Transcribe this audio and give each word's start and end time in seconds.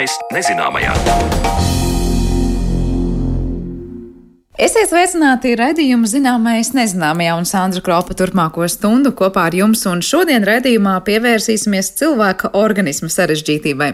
Zināmais 0.00 0.14
nezināmajā. 0.32 0.92
Esiet 4.60 4.88
sveicināti 4.88 5.50
redzējumu 5.56 6.08
zināmais 6.08 6.70
nezināmajā 6.72 7.34
un 7.36 7.48
Sandra 7.48 7.82
Kropa 7.84 8.16
turpmāko 8.16 8.64
stundu 8.72 9.12
kopā 9.16 9.46
ar 9.50 9.56
jums, 9.58 9.82
un 9.88 10.00
šodien 10.00 10.46
redzējumā 10.48 10.94
pievērsīsimies 11.04 11.92
cilvēka 12.00 12.52
organisma 12.56 13.10
sarežģītībai. 13.12 13.90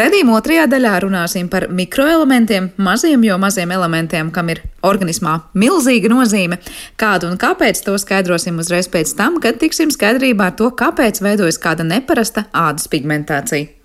Redzējuma 0.00 0.38
otrajā 0.38 0.64
daļā 0.72 0.94
runāsim 1.04 1.52
par 1.52 1.68
mikroelementiem, 1.68 2.70
maziem 2.80 3.28
jo 3.28 3.36
maziem 3.40 3.76
elementiem, 3.76 4.32
kam 4.32 4.54
ir 4.54 4.62
organismā 4.80 5.36
milzīga 5.52 6.14
nozīme. 6.14 6.62
Kādu 6.96 7.28
un 7.28 7.36
kāpēc 7.36 7.84
to 7.84 7.98
skaidrosim 8.00 8.56
uzreiz 8.64 8.88
pēc 8.88 9.12
tam, 9.20 9.36
kad 9.44 9.60
tiksim 9.60 9.92
skaidrībā 9.92 10.48
ar 10.48 10.58
to, 10.60 10.72
kāpēc 10.72 11.20
veidojas 11.20 11.60
kāda 11.60 11.84
neparasta 11.84 12.48
ādas 12.56 12.88
pigmentācija. 12.88 13.81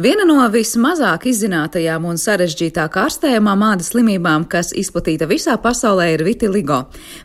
Viena 0.00 0.24
no 0.24 0.38
vismazāk 0.48 1.26
izzinātajām 1.28 2.06
un 2.08 2.16
sarežģītāk 2.16 2.94
ārstējamām 2.96 3.60
ādas 3.66 3.90
slimībām, 3.92 4.46
kas 4.48 4.70
izplatīta 4.72 5.26
visā 5.28 5.58
pasaulē, 5.60 6.06
ir 6.14 6.24
vitiligo. 6.24 6.78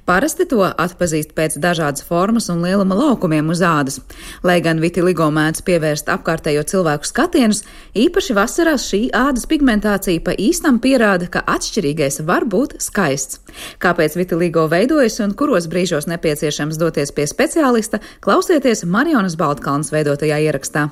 Parasti 0.03 0.43
to 0.51 0.65
atpazīst 0.67 1.31
pēc 1.37 1.55
dažādas 1.63 2.03
formas 2.03 2.49
un 2.51 2.65
lieluma 2.65 2.97
laukumiem 2.99 3.53
uz 3.55 3.63
ādas. 3.63 4.01
Lai 4.43 4.57
gan 4.59 4.83
vitiligo 4.83 5.29
mēdz 5.31 5.63
pievērst 5.63 6.11
apkārtējo 6.11 6.67
cilvēku 6.67 7.07
skatienus, 7.07 7.63
īpaši 7.95 8.35
vasarās 8.35 8.91
šī 8.91 9.01
ādas 9.15 9.47
pigmentācija 9.47 10.27
pa 10.27 10.35
īstam 10.35 10.83
pierāda, 10.83 11.31
ka 11.31 11.47
atšķirīgais 11.47 12.19
var 12.27 12.43
būt 12.51 12.81
skaists. 12.83 13.39
Kāpēc 13.79 14.19
vitiligo 14.19 14.67
veidojas 14.67 15.21
un 15.23 15.39
kuros 15.39 15.71
brīžos 15.71 16.11
nepieciešams 16.11 16.83
doties 16.83 17.15
pie 17.15 17.31
speciālista, 17.31 18.03
klausieties 18.19 18.83
Marionas 18.83 19.39
Baltkalnas 19.39 19.95
veidotajā 19.95 20.43
ierakstā. 20.51 20.89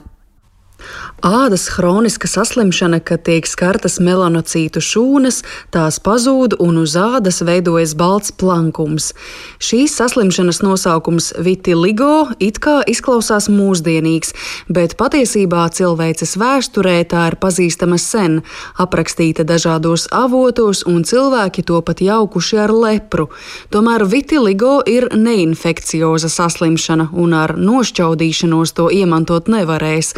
Ādas 1.23 1.69
hroniska 1.69 2.27
saslimšana, 2.27 2.99
kad 2.99 3.23
tiek 3.23 3.47
skartas 3.47 4.01
melanocītu 4.03 4.81
šūnas, 4.83 5.39
tās 5.71 5.95
pazūd 6.03 6.57
un 6.59 6.81
uz 6.81 6.97
ādas 6.99 7.39
veidojas 7.39 7.93
balts 7.95 8.33
plankums. 8.35 9.13
Šīs 9.63 9.95
saslimšanas 9.95 10.59
nosaukums 10.61 11.31
vitiligo 11.39 12.27
it 12.43 12.59
kā 12.59 12.81
izklausās 12.91 13.47
mūsdienīgs, 13.47 14.35
bet 14.67 14.97
patiesībā 14.99 15.63
cilvēces 15.71 16.35
vēsturē 16.41 16.97
tā 17.07 17.23
ir 17.31 17.39
pazīstama 17.39 17.97
sen, 18.01 18.41
aprakstīta 18.75 19.47
dažādos 19.47 20.09
avotos 20.11 20.83
un 20.83 21.07
cilvēki 21.07 21.63
to 21.63 21.79
pat 21.79 22.03
jaukuši 22.03 22.59
ar 22.67 22.75
lepru. 22.75 23.29
Tomēr 23.71 24.03
vitiligo 24.03 24.81
ir 24.83 25.07
neinfekcioza 25.15 26.29
saslimšana 26.29 27.09
un 27.15 27.33
ar 27.39 27.55
nošķaudīšanos 27.55 28.75
to 28.75 28.91
iemantot 28.91 29.47
nevarēs. 29.47 30.13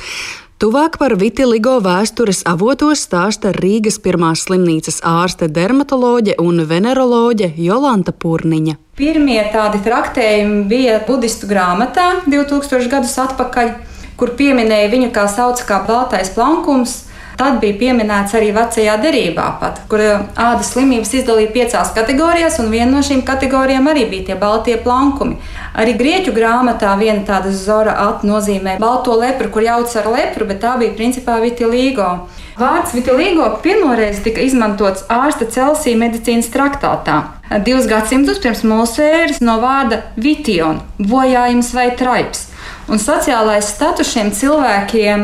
Tuvāk 0.57 0.95
par 0.97 1.13
vitiligo 1.21 1.75
vēstures 1.85 2.39
avotos 2.49 3.03
stāsta 3.05 3.51
Rīgas 3.53 3.99
pirmās 4.01 4.47
slimnīcas 4.47 5.03
ārste 5.05 5.45
dermatoloģe 5.53 6.33
un 6.41 6.63
veneroloģe 6.65 7.51
Jolanta 7.61 8.09
Purniņa. 8.09 8.73
Pirmie 8.97 9.37
tādi 9.53 9.83
traktējumi 9.85 10.63
bija 10.71 10.95
budistu 11.05 11.45
grāmatā 11.51 12.07
2000 12.25 12.89
gadus 12.89 13.13
atpakaļ, 13.21 13.69
kur 14.17 14.33
pieminēja 14.39 14.89
viņu 14.95 15.11
kā 15.13 15.27
sauc 15.29 15.61
kā 15.69 15.77
baltais 15.85 16.33
plankums, 16.33 17.03
Tad 17.37 17.59
bija 17.61 17.75
pieminēts 17.77 18.33
arī 18.33 18.47
vecajā 18.55 18.95
derībā, 18.97 19.45
pat, 19.61 19.83
kur 19.91 20.01
eh, 20.01 20.23
ādas 20.41 20.71
slimības 20.73 21.11
izdalīja 21.19 21.51
piecās 21.53 21.91
kategorijās, 21.93 22.57
un 22.63 22.71
viena 22.73 22.89
no 22.95 23.03
šīm 23.05 23.21
kategorijām 23.27 23.85
arī 23.91 24.07
bija 24.09 24.31
tie 24.31 24.37
baltie 24.41 24.79
plankumi. 24.81 25.37
Arī 25.77 25.93
grieķu 25.99 26.33
grāmatā 26.33 26.95
viena 26.97 27.21
tāda 27.27 27.53
zora 27.53 27.93
at 28.07 28.25
nozīmē 28.25 28.79
balto 28.81 29.13
lepru, 29.21 29.51
kur 29.53 29.67
jauc 29.67 29.93
ar 30.01 30.09
lepru, 30.15 30.49
bet 30.49 30.63
tā 30.65 30.73
bija 30.81 30.97
principā 30.97 31.37
vitiligo. 31.43 32.09
Vārds 32.57 32.97
vitiligo 32.97 33.51
pirmoreiz 33.61 34.23
tika 34.25 34.41
izmantots 34.41 35.05
ārsta 35.13 35.45
Celsija 35.45 36.01
medicīnas 36.01 36.49
traktātā. 36.49 37.21
Divus 37.61 37.85
gadsimtus 37.85 38.41
pirms 38.41 38.65
mūsu 38.65 39.05
ēras 39.05 39.43
no 39.45 39.59
vārda 39.61 40.07
vition, 40.17 40.81
bojājums 40.97 41.69
vai 41.77 41.91
traips. 41.99 42.47
Un 42.87 43.01
sociālais 43.03 43.67
status 43.67 44.13
šiem 44.13 44.29
cilvēkiem 44.31 45.23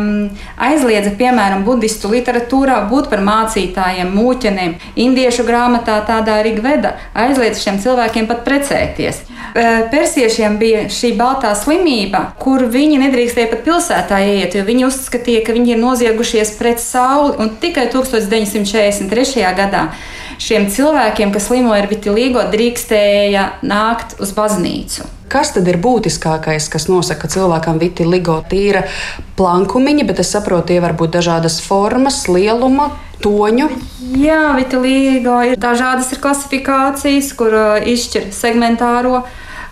aizliedza, 0.59 1.13
piemēram, 1.15 1.61
budistu 1.63 2.09
literatūrā 2.11 2.81
būt 2.89 3.07
par 3.11 3.23
mācītājiem, 3.23 4.11
mūķeniem. 4.11 4.73
Indiešu 4.99 5.45
grāmatā 5.47 6.01
tādā 6.07 6.41
Rigveda 6.43 6.97
aizliedza 7.15 7.61
šiem 7.63 7.79
cilvēkiem 7.85 8.27
pat 8.27 8.43
precēties. 8.43 9.21
Persiešiem 9.93 10.57
bija 10.59 10.83
šī 10.91 11.13
baltā 11.15 11.53
slimība, 11.55 12.25
kur 12.41 12.65
viņi 12.73 12.99
nedrīkstēja 13.05 13.53
pat 13.53 13.63
pilsētā 13.63 14.19
iet, 14.33 14.59
jo 14.59 14.67
viņi 14.67 14.87
uzskatīja, 14.89 15.45
ka 15.47 15.55
viņi 15.55 15.77
ir 15.77 15.81
noziegušies 15.85 16.55
pret 16.59 16.83
sauli. 16.83 17.37
Un 17.39 17.55
tikai 17.63 17.87
1943. 17.95 19.47
gadā 19.55 19.87
šiem 20.43 20.67
cilvēkiem, 20.73 21.31
kas 21.31 21.47
slimoja 21.47 21.85
ar 21.85 21.91
vitiligo, 21.91 22.43
drīkstēja 22.51 23.49
nākt 23.63 24.19
uz 24.19 24.35
baznīcu. 24.35 25.22
Kas 25.33 25.49
tad 25.55 25.65
ir 25.65 25.79
būtiskākais, 25.81 26.67
kas 26.69 26.85
nosaka 26.91 27.25
cilvēkam 27.31 27.79
vitiligo 27.81 28.35
tīra 28.51 28.83
plankumiņa, 29.39 30.05
bet 30.05 30.21
es 30.21 30.29
saprotu, 30.35 30.69
tie 30.69 30.77
var 30.83 30.93
būt 30.99 31.15
dažādas 31.15 31.57
formas, 31.65 32.19
lieluma, 32.29 32.91
toņu. 33.23 33.71
Jā, 34.21 34.53
vitiligo 34.59 35.39
ir 35.47 35.57
dažādas 35.57 36.11
ir 36.13 36.21
klasifikācijas, 36.21 37.31
kur 37.39 37.55
uh, 37.57 37.87
izšķir 37.95 38.29
segmentāro 38.35 39.23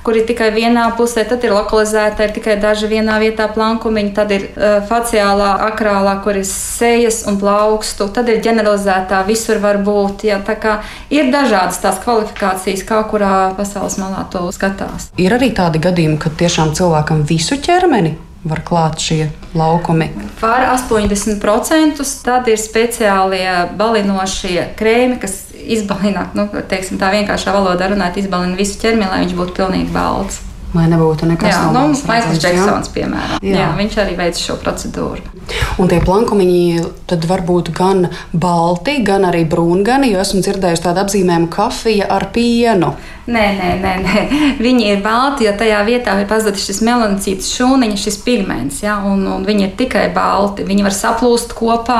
kur 0.05 0.17
ir 0.17 0.25
tikai 0.29 0.49
vienā 0.55 0.87
pusē, 0.97 1.25
tad 1.29 1.43
ir 1.45 1.53
lokalizēta, 1.55 2.25
ir 2.25 2.33
tikai 2.35 2.57
daži 2.61 2.89
vienā 2.91 3.19
vietā 3.21 3.47
plankumiņi, 3.53 4.13
tad 4.17 4.33
ir 4.35 4.47
uh, 4.49 4.79
faciālā, 4.89 5.51
akrālā, 5.69 6.17
kur 6.25 6.39
ir 6.39 6.47
sejas 6.47 7.23
un 7.29 7.37
plaukstu, 7.41 8.09
tad 8.13 8.31
ir 8.31 8.41
ģeneralizētā, 8.45 9.21
visur 9.29 9.61
var 9.63 9.81
būt. 9.85 10.25
Jā, 10.29 10.41
tā 10.45 10.57
kā 10.61 10.79
ir 11.13 11.31
dažādas 11.33 11.81
tās 11.83 12.01
kvalifikācijas, 12.03 12.85
kā 12.87 13.03
kurā 13.11 13.51
pasaules 13.57 13.99
malā 14.01 14.25
to 14.33 14.47
skatās. 14.55 15.11
Ir 15.21 15.37
arī 15.37 15.53
tādi 15.55 15.81
gadījumi, 15.83 16.19
kad 16.21 16.37
tiešām 16.39 16.75
cilvēkam 16.77 17.25
visu 17.29 17.59
ķermeni 17.61 18.17
var 18.43 18.61
klāt 18.65 19.01
šie 19.01 19.29
laukumi? 19.57 20.07
Pār 20.41 20.65
80% 20.73 22.01
tad 22.25 22.49
ir 22.49 22.57
speciālie 22.57 23.45
balinošie 23.77 24.71
krēmi, 24.79 25.19
kas 25.21 25.50
izbalina, 25.75 26.27
nu, 26.37 26.47
teiksim, 26.69 26.99
tā 27.01 27.11
vienkāršā 27.15 27.53
valodā 27.55 27.91
runājot, 27.91 28.21
izbalina 28.23 28.57
visu 28.59 28.79
ķermeni, 28.81 29.09
lai 29.11 29.25
viņš 29.25 29.37
būtu 29.37 29.57
pilnīgi 29.59 29.93
balts. 29.95 30.41
Lai 30.71 30.85
nebūtu 30.87 31.27
nekas 31.27 31.51
tāds. 31.51 31.73
Nu, 31.75 31.81
Maikls 32.07 32.39
Džeksons, 32.39 32.91
piemēram. 32.95 33.43
Jā. 33.43 33.57
jā, 33.59 33.69
viņš 33.75 33.97
arī 34.05 34.15
veic 34.19 34.39
šo 34.39 34.55
procedūru. 34.61 35.41
Un 35.81 35.89
tie 35.91 35.99
plankumiņi 36.03 36.83
tad 37.09 37.25
var 37.27 37.43
būt 37.47 37.73
gan 37.75 38.05
balti, 38.31 39.01
gan 39.03 39.27
arī 39.27 39.43
brūngani, 39.51 40.13
jo 40.13 40.21
esmu 40.23 40.43
dzirdējusi 40.45 40.85
tādu 40.85 41.03
apzīmējumu 41.03 41.49
kafija 41.51 42.07
ar 42.15 42.29
pienu. 42.31 42.93
Nē, 43.31 43.43
nē, 43.57 43.69
nē, 43.81 43.91
nē. 44.01 44.21
viņi 44.65 44.87
ir 44.91 45.01
balti, 45.03 45.45
jo 45.45 45.53
tajā 45.57 45.81
vietā 45.85 46.15
ir 46.19 46.27
pazudis 46.29 46.63
šis 46.65 46.81
melanocīts 46.85 47.51
šūniņš, 47.53 48.05
šis 48.07 48.17
pigments. 48.25 48.79
Ja? 48.81 48.97
Un, 49.07 49.21
un 49.29 49.45
viņi 49.45 49.67
ir 49.67 49.75
tikai 49.77 50.07
balti. 50.15 50.65
Viņi 50.67 50.85
var 50.87 50.95
saplūst 50.95 51.53
kopā, 51.57 51.99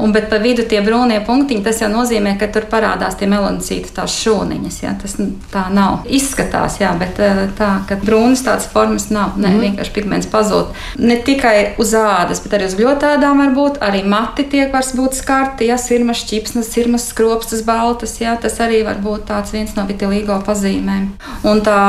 un, 0.00 0.14
bet 0.16 0.30
pa 0.32 0.40
vidu 0.42 0.64
tie 0.68 0.80
brūnie 0.84 1.20
punktiņi, 1.26 1.64
tas 1.66 1.82
jau 1.84 1.90
nozīmē, 1.92 2.36
ka 2.40 2.48
tur 2.54 2.68
parādās 2.72 3.18
tie 3.20 3.28
melanocīti, 3.30 3.92
tās 3.96 4.16
šūniņas. 4.24 4.80
Ja? 4.82 4.94
Tas 5.02 5.18
tā 5.52 5.66
nav. 5.74 6.06
Izskatās, 6.08 6.80
jā, 6.80 6.94
bet 6.98 7.20
eh, 7.20 7.44
tā, 7.58 7.72
ka 7.88 7.95
brūnas 8.04 8.44
tādas 8.46 8.68
formas 8.72 9.08
nav. 9.14 9.36
Nē, 9.40 9.50
mm. 9.52 9.64
vienkārši 9.64 9.94
pigments 9.96 10.30
pazūd. 10.32 10.72
Ne 11.00 11.18
tikai 11.26 11.76
uz 11.82 11.94
ādas, 11.98 12.42
bet 12.44 12.56
arī 12.58 12.68
uz 12.70 12.76
gļotādām 12.78 13.42
var 13.42 13.52
būt. 13.56 13.80
Arī 13.84 14.02
mati 14.06 14.46
tiek 14.50 14.72
var 14.74 14.86
būt 14.96 15.18
skarti, 15.18 15.70
ja 15.70 15.78
sirmas 15.80 16.24
ķipsnes, 16.28 16.72
sirmas 16.72 17.08
skropstas 17.12 17.64
baltas. 17.66 18.18
Ja? 18.22 18.36
Tas 18.40 18.58
arī 18.64 18.82
var 18.86 19.00
būt 19.02 19.28
tāds 19.30 19.54
viens 19.56 19.76
no 19.78 19.86
vitilīgo 19.88 20.40
pazīmēm. 20.46 21.12
Un 21.46 21.62
tā 21.66 21.80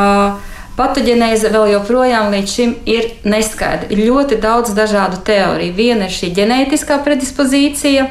Patoģenēze 0.77 1.49
vēl 1.49 1.71
joprojām 1.71 2.27
līdz 2.29 2.51
šim 2.53 2.73
ir 2.85 3.07
neskaidra. 3.25 3.87
Ir 3.89 4.03
ļoti 4.11 4.37
daudz 4.37 4.75
dažādu 4.77 5.17
teoriju. 5.25 5.73
Viena 5.73 6.05
ir 6.05 6.13
šī 6.13 6.29
ģenētiskā 6.37 6.99
predispozīcija, 7.01 8.03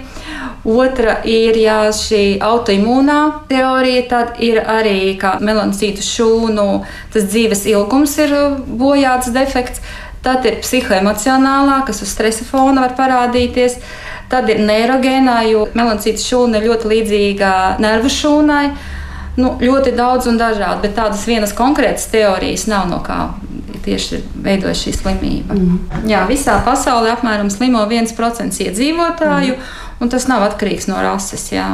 otra 0.66 1.20
ir 1.30 1.54
jā, 1.62 1.76
šī 1.94 2.24
autoimūnā 2.42 3.20
teorija, 3.46 4.02
tad 4.10 4.42
ir 4.42 4.58
arī 4.64 5.14
melanocītu 5.46 6.02
šūnu, 6.02 6.66
tas 7.14 7.30
dzīves 7.30 7.62
ilgums 7.70 8.18
ir 8.26 8.34
bojāts 8.66 9.30
defekts. 9.30 9.84
Tad 10.26 10.42
ir 10.48 10.58
psihoemocionālā, 10.58 11.84
kas 11.86 12.02
uz 12.02 12.10
stresa 12.10 12.42
fona 12.48 12.82
var 12.82 12.96
parādīties. 12.98 13.78
Tad 14.26 14.50
ir 14.50 14.58
neirogēnā, 14.66 15.38
jo 15.52 15.68
melanocītu 15.70 16.18
šūna 16.18 16.58
ir 16.58 16.66
ļoti 16.72 16.94
līdzīga 16.96 17.50
nervu 17.78 18.10
šūnai 18.10 18.64
nu, 19.40 19.54
ļoti 19.60 19.94
daudz 19.96 20.28
un 20.30 20.40
dažādi, 20.40 20.82
bet 20.86 20.96
tādas 20.98 21.26
vienas 21.28 21.54
konkrētas 21.56 22.08
teorijas 22.12 22.66
nav 22.70 22.88
no 22.90 23.02
kā 23.04 23.20
tieši 23.86 24.20
veidojas 24.42 24.82
šī 24.82 24.92
slimība. 24.96 25.54
Mm. 25.54 26.06
Jā, 26.10 26.24
visā 26.28 26.58
pasaulē 26.66 27.14
apmēram 27.14 27.50
slimo 27.52 27.84
1% 27.86 28.64
iedzīvotāju. 28.66 29.58
Mm. 29.58 29.74
Un 29.96 30.10
tas 30.12 30.26
nav 30.28 30.42
atkarīgs 30.44 30.90
no 30.90 30.98
rases. 31.00 31.46
Jā. 31.54 31.66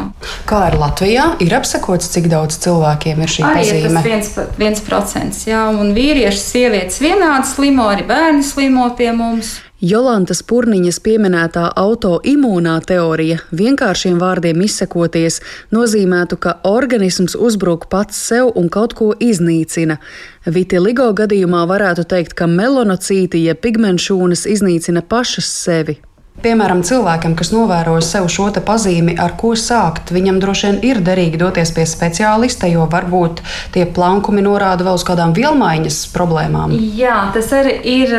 Kā 0.47 0.61
ir 0.69 0.77
Latvijā? 0.79 1.25
Ir 1.43 1.57
apsakots, 1.59 2.07
cik 2.13 2.29
daudz 2.31 2.61
cilvēkiem 2.63 3.19
ir 3.25 3.33
šī 3.35 3.43
arī 3.49 3.65
pazīme? 3.65 3.97
Tas 3.97 4.07
viens, 4.07 4.31
viens 4.61 4.85
procents. 4.87 5.41
Jā, 5.49 5.65
un 5.75 5.91
vīrieši, 5.97 6.39
sievietes 6.39 7.01
vienādi 7.03 7.51
slimo, 7.51 7.89
arī 7.91 8.07
bērni 8.07 8.47
slimo 8.47 8.87
pie 8.99 9.11
mums. 9.17 9.57
Jolantas 9.83 10.45
Purniņas 10.47 11.01
pieminētā 11.03 11.65
autoimūnā 11.81 12.77
teorija, 12.87 13.41
vienkāršiem 13.51 14.21
vārdiem 14.23 14.61
izsakoties, 14.63 15.41
nozīmētu, 15.75 16.39
ka 16.39 16.53
organisms 16.71 17.35
uzbruk 17.35 17.89
pats 17.91 18.21
sev 18.29 18.53
un 18.55 18.71
kaut 18.71 18.95
ko 18.95 19.09
iznīcina. 19.19 19.99
Vitiligo 20.47 21.09
gadījumā 21.19 21.65
varētu 21.67 22.07
teikt, 22.15 22.39
ka 22.39 22.47
melonocīti, 22.47 23.43
ja 23.43 23.59
pigmentšūnas 23.59 24.47
iznīcina 24.55 25.03
pašas 25.03 25.51
sevi. 25.51 25.99
Piemēram, 26.43 26.81
cilvēkam, 26.83 27.37
kas 27.39 27.53
novēro 27.55 27.95
sev 28.03 28.27
šo 28.33 28.49
pazīmi, 28.67 29.15
ar 29.21 29.37
ko 29.39 29.53
sākt, 29.59 30.11
viņam 30.11 30.41
droši 30.43 30.67
vien 30.67 30.79
ir 30.89 31.01
derīgi 31.07 31.39
doties 31.39 31.71
pie 31.77 31.85
speciālista, 31.87 32.67
jo 32.67 32.89
varbūt 32.91 33.43
tie 33.75 33.85
plankumi 33.87 34.43
norāda 34.43 34.83
vēl 34.83 34.99
uz 34.99 35.05
kādām 35.07 35.35
vielmaiņas 35.37 36.01
problēmām. 36.15 36.75
Jā, 36.99 37.31
tas 37.35 37.53
arī 37.55 37.79
ir. 37.87 38.17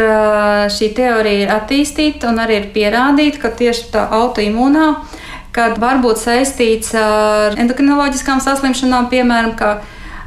Šī 0.74 0.94
teorija 0.96 1.44
ir 1.44 1.52
attīstīta 1.52 2.30
un 2.32 2.40
arī 2.40 2.62
ir 2.62 2.70
pierādīta, 2.76 3.42
ka 3.42 3.52
tieši 3.60 3.90
tā 3.94 4.06
autoimūnā, 4.16 4.86
kad 5.56 5.76
var 5.82 6.00
būt 6.04 6.22
saistīts 6.22 6.94
ar 6.98 7.58
endokrinoloģiskām 7.60 8.40
saslimšanām, 8.44 9.10
piemēram, 9.12 9.58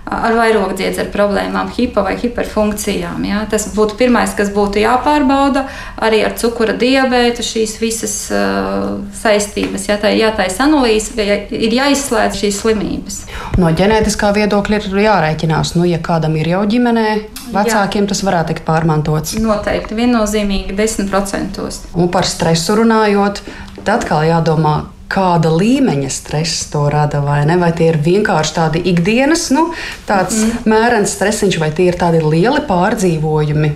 ar 0.07 0.37
vairogdziedzera 0.39 1.11
problēmām, 1.11 1.71
hipo 1.75 2.05
vai 2.07 2.15
hiperfunkcijām. 2.21 3.25
Ja? 3.27 3.43
Tas 3.51 3.67
būtu 3.75 3.97
pirmais, 3.99 4.35
kas 4.39 4.53
būtu 4.55 4.79
jāpārbauda. 4.83 5.67
Arī 6.07 6.23
ar 6.27 6.37
cukura 6.39 6.77
diabētu 6.79 7.43
šīs 7.47 7.77
visas 7.83 8.15
uh, 8.31 9.01
saistības, 9.19 9.89
ja 9.91 9.99
tā 10.01 10.15
ir 10.15 10.23
jātaisa 10.27 10.67
analīze, 10.69 11.17
ja 11.19 11.41
ir 11.51 11.75
jāizslēdz 11.75 12.39
šīs 12.43 12.63
slimības. 12.63 13.21
No 13.59 13.73
ģenētiskā 13.75 14.31
viedokļa 14.37 14.83
ir 14.83 15.01
jārēķinās, 15.07 15.75
nu, 15.79 15.87
ja 15.91 15.99
kādam 16.03 16.39
ir 16.39 16.53
jau 16.55 16.63
ģimenē, 16.71 17.07
vecākiem 17.55 18.07
Jā. 18.07 18.11
tas 18.15 18.23
varētu 18.27 18.55
tikt 18.55 18.67
pārmantots. 18.69 19.39
Noteikti, 19.43 19.99
viennozīmīgi 19.99 20.77
10%. 20.79 21.65
Un 21.99 22.13
par 22.15 22.29
stresu 22.29 22.79
runājot, 22.79 23.43
tad 23.81 23.97
atkal 23.99 24.27
jādomā, 24.29 24.79
kāda 25.13 25.53
līmeņa 25.55 26.11
stress 26.13 26.67
to 26.73 26.87
rada, 26.93 27.21
vai 27.25 27.43
ne? 27.49 27.59
Vai 27.61 27.73
tie 27.77 27.91
ir 27.93 28.01
vienkārši 28.03 28.55
tādi 28.57 28.83
ikdienas, 28.93 29.49
nu, 29.55 29.69
tāds 30.09 30.39
mm. 30.43 30.67
mērens 30.71 31.15
stresiņš, 31.17 31.59
vai 31.63 31.71
tie 31.77 31.91
ir 31.91 31.99
tādi 32.01 32.23
lieli 32.25 32.63
pārdzīvojumi? 32.69 33.73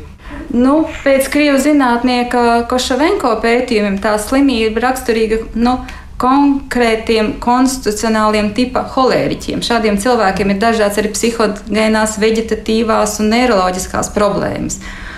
Nu, 0.51 0.81
pēc 1.05 1.29
krievu 1.31 1.61
zinātnieka 1.63 2.65
Košavenko 2.71 3.37
pētījumiem 3.43 4.01
tā 4.03 4.17
slimība 4.19 4.83
raksturīga. 4.89 5.45
Nu, 5.55 5.79
konkrētiem 6.21 7.37
konstitucionāliem 7.41 8.51
tipa 8.57 8.83
holēriķiem. 8.93 9.63
Šādiem 9.65 9.97
cilvēkiem 10.03 10.53
ir 10.53 10.59
dažādas 10.61 10.99
arī 11.01 11.15
psihogēnās, 11.15 12.19
vegetatīvās 12.21 13.17
un 13.23 13.31
neiroloģiskās 13.33 14.13
problēmas. 14.13 14.81
Nu, 14.83 15.10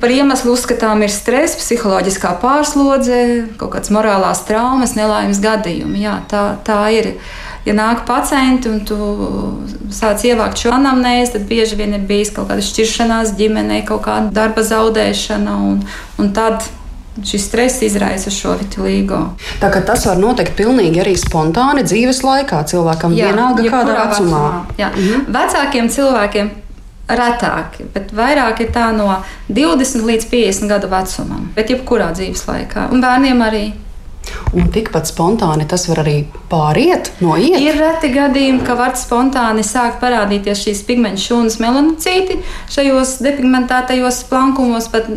par 0.00 0.12
iemeslu 0.12 0.52
uzskatām 0.54 1.02
ir 1.06 1.12
stress, 1.12 1.56
psiholoģiskā 1.60 2.34
pārslodze, 2.42 3.18
kaut 3.60 3.72
kādas 3.74 3.92
morālās 3.94 4.44
traumas, 4.48 4.94
nelaimes 4.98 5.40
gadījumi. 5.44 6.04
Jā, 6.04 6.20
tā, 6.30 6.44
tā 6.66 6.84
ir. 6.94 7.14
Ja 7.64 7.72
nāk 7.72 8.02
pacienti 8.04 8.68
un 8.68 8.82
tu 8.84 8.96
sāc 9.88 10.20
ievākt 10.28 10.60
šo 10.60 10.74
anamnēzi, 10.76 11.38
tad 11.38 11.46
bieži 11.48 11.78
vien 11.80 11.94
ir 11.96 12.02
bijis 12.04 12.34
kaut 12.36 12.50
kāda 12.50 12.60
šķiršanās 12.60 13.32
ģimenē, 13.38 13.78
kaut 13.88 14.04
kāda 14.04 14.28
darba 14.36 14.60
zaudēšana, 14.68 15.54
un, 15.70 15.78
un 16.20 16.32
tad 16.36 16.66
šis 17.24 17.46
stress 17.48 17.80
izraisa 17.86 18.28
šo 18.34 18.56
vitilīgo. 18.60 19.20
Tā 19.62 19.70
kā 19.72 19.80
tas 19.86 20.04
var 20.04 20.20
notikt 20.20 20.52
pilnīgi 20.58 21.00
arī 21.04 21.14
spontāni 21.16 21.86
dzīves 21.86 22.20
laikā, 22.26 22.64
cilvēkam 22.68 23.16
Jā, 23.16 23.30
vienalga 23.32 23.64
kādā 23.64 23.96
vecumā. 23.96 24.12
vecumā. 24.12 24.76
Jā. 24.82 24.90
Mhm. 24.92 25.24
Vecākiem 25.32 25.90
cilvēkiem 25.94 26.52
retāki, 27.08 27.84
bet 27.94 28.12
vairāk 28.16 28.64
ir 28.64 28.70
tā 28.74 28.88
no 28.96 29.10
20 29.52 30.06
līdz 30.08 30.28
50 30.30 30.70
gadu 30.70 30.90
vecumam, 30.92 31.48
bet 31.56 31.72
jebkurā 31.72 32.12
dzīves 32.16 32.46
laikā. 32.48 32.88
Un 32.94 33.04
bērniem 33.04 33.42
arī. 33.44 33.64
Un 34.56 34.70
tikpat 34.72 35.10
spontāni 35.10 35.66
tas 35.68 35.84
var 35.90 36.00
arī 36.04 36.14
pāriet, 36.48 37.10
noiet. 37.20 37.58
Ir 37.60 37.76
reti 37.76 38.08
gadījumi, 38.14 38.62
ka 38.64 38.76
var 38.78 38.94
spontāni 38.96 39.64
sākt 39.66 40.00
parādīties 40.00 40.62
šīs 40.64 40.80
pigmentu 40.88 41.20
šūnas 41.26 41.58
melanocīti 41.60 42.38
šajos 42.72 43.18
depigmentētajos 43.26 44.22
plankumos, 44.30 44.88
pat 44.92 45.10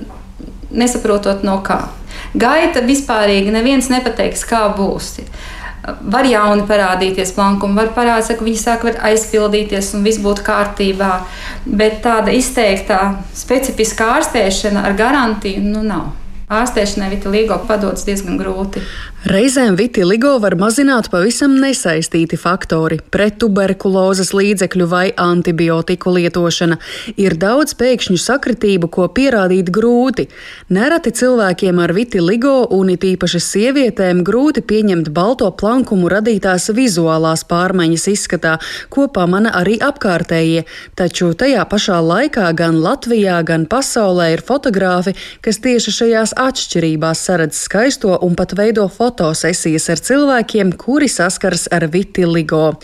nesaprotot 0.71 1.45
no 1.47 1.61
kā. 1.63 1.85
Gaita 2.37 2.81
vispārīgi 2.83 3.53
neviens 3.53 3.87
nepateiks, 3.93 4.43
kā 4.49 4.65
būs. 4.75 5.13
Var 5.87 6.27
jauni 6.27 6.65
parādīties 6.67 7.31
plankumi, 7.35 7.77
var 7.79 7.93
parādīt, 7.95 8.35
ka 8.35 8.43
viņi 8.43 8.59
sāk 8.59 8.85
aizpildīties 8.91 9.93
un 9.95 10.03
viss 10.03 10.19
būtu 10.19 10.43
kārtībā. 10.43 11.11
Bet 11.65 12.01
tāda 12.03 12.33
izteikta 12.35 12.99
specifiska 13.35 14.09
ārstēšana 14.17 14.83
ar 14.87 14.97
garantiju 14.99 15.63
nu, 15.63 15.83
nav. 15.87 16.09
Ārstēšanai 16.47 17.09
vitiligo 17.11 17.57
padodas 17.67 18.05
diezgan 18.07 18.37
grūti. 18.39 18.83
Reizēm 19.25 19.73
vitiligo 19.73 20.35
var 20.37 20.53
mazināt 20.61 21.07
pavisam 21.09 21.55
nesaistīti 21.57 22.37
faktori- 22.37 22.99
prettuberkulozes 23.15 24.29
līdzekļu 24.29 24.85
vai 24.87 25.11
antibiotiku 25.17 26.13
lietošana. 26.13 26.77
Ir 27.17 27.33
daudz 27.33 27.73
pēkšņu 27.73 28.17
sakritību, 28.21 28.91
ko 28.91 29.07
pierādīt 29.09 29.71
grūti. 29.71 30.27
Nereti 30.69 31.11
cilvēkiem 31.11 31.79
ar 31.81 31.93
vitiligo 31.93 32.67
un 32.69 32.89
it 32.91 33.01
īpaši 33.01 33.41
sievietēm 33.41 34.21
grūti 34.23 34.61
pieņemt 34.61 35.09
balto 35.09 35.49
plankumu 35.49 36.09
radītās 36.09 36.69
vizuālās 36.69 37.43
pārmaiņas 37.43 38.07
izskatā, 38.13 38.59
ko 38.91 39.07
pamana 39.07 39.49
arī 39.51 39.79
apkārtējie. 39.79 40.63
Taču 40.95 41.33
tajā 41.33 41.65
pašā 41.67 41.97
laikā 42.05 42.55
gan 42.55 42.75
Latvijā, 42.75 43.43
gan 43.43 43.65
pasaulē 43.65 44.33
ir 44.33 44.41
fotogrāfi, 44.41 45.15
kas 45.41 45.57
tieši 45.57 45.91
šajās 45.91 46.33
atšķirībās 46.37 47.17
saredz 47.17 47.55
skaisto 47.55 48.19
un 48.21 48.35
pat 48.35 48.53
veido 48.53 48.87
fotosesijas 49.07 49.87
ar 49.93 50.01
cilvēkiem, 50.03 50.73
kuri 50.79 51.07
saskaras 51.11 51.67
ar 51.71 51.87
vitiligo. 51.91 52.75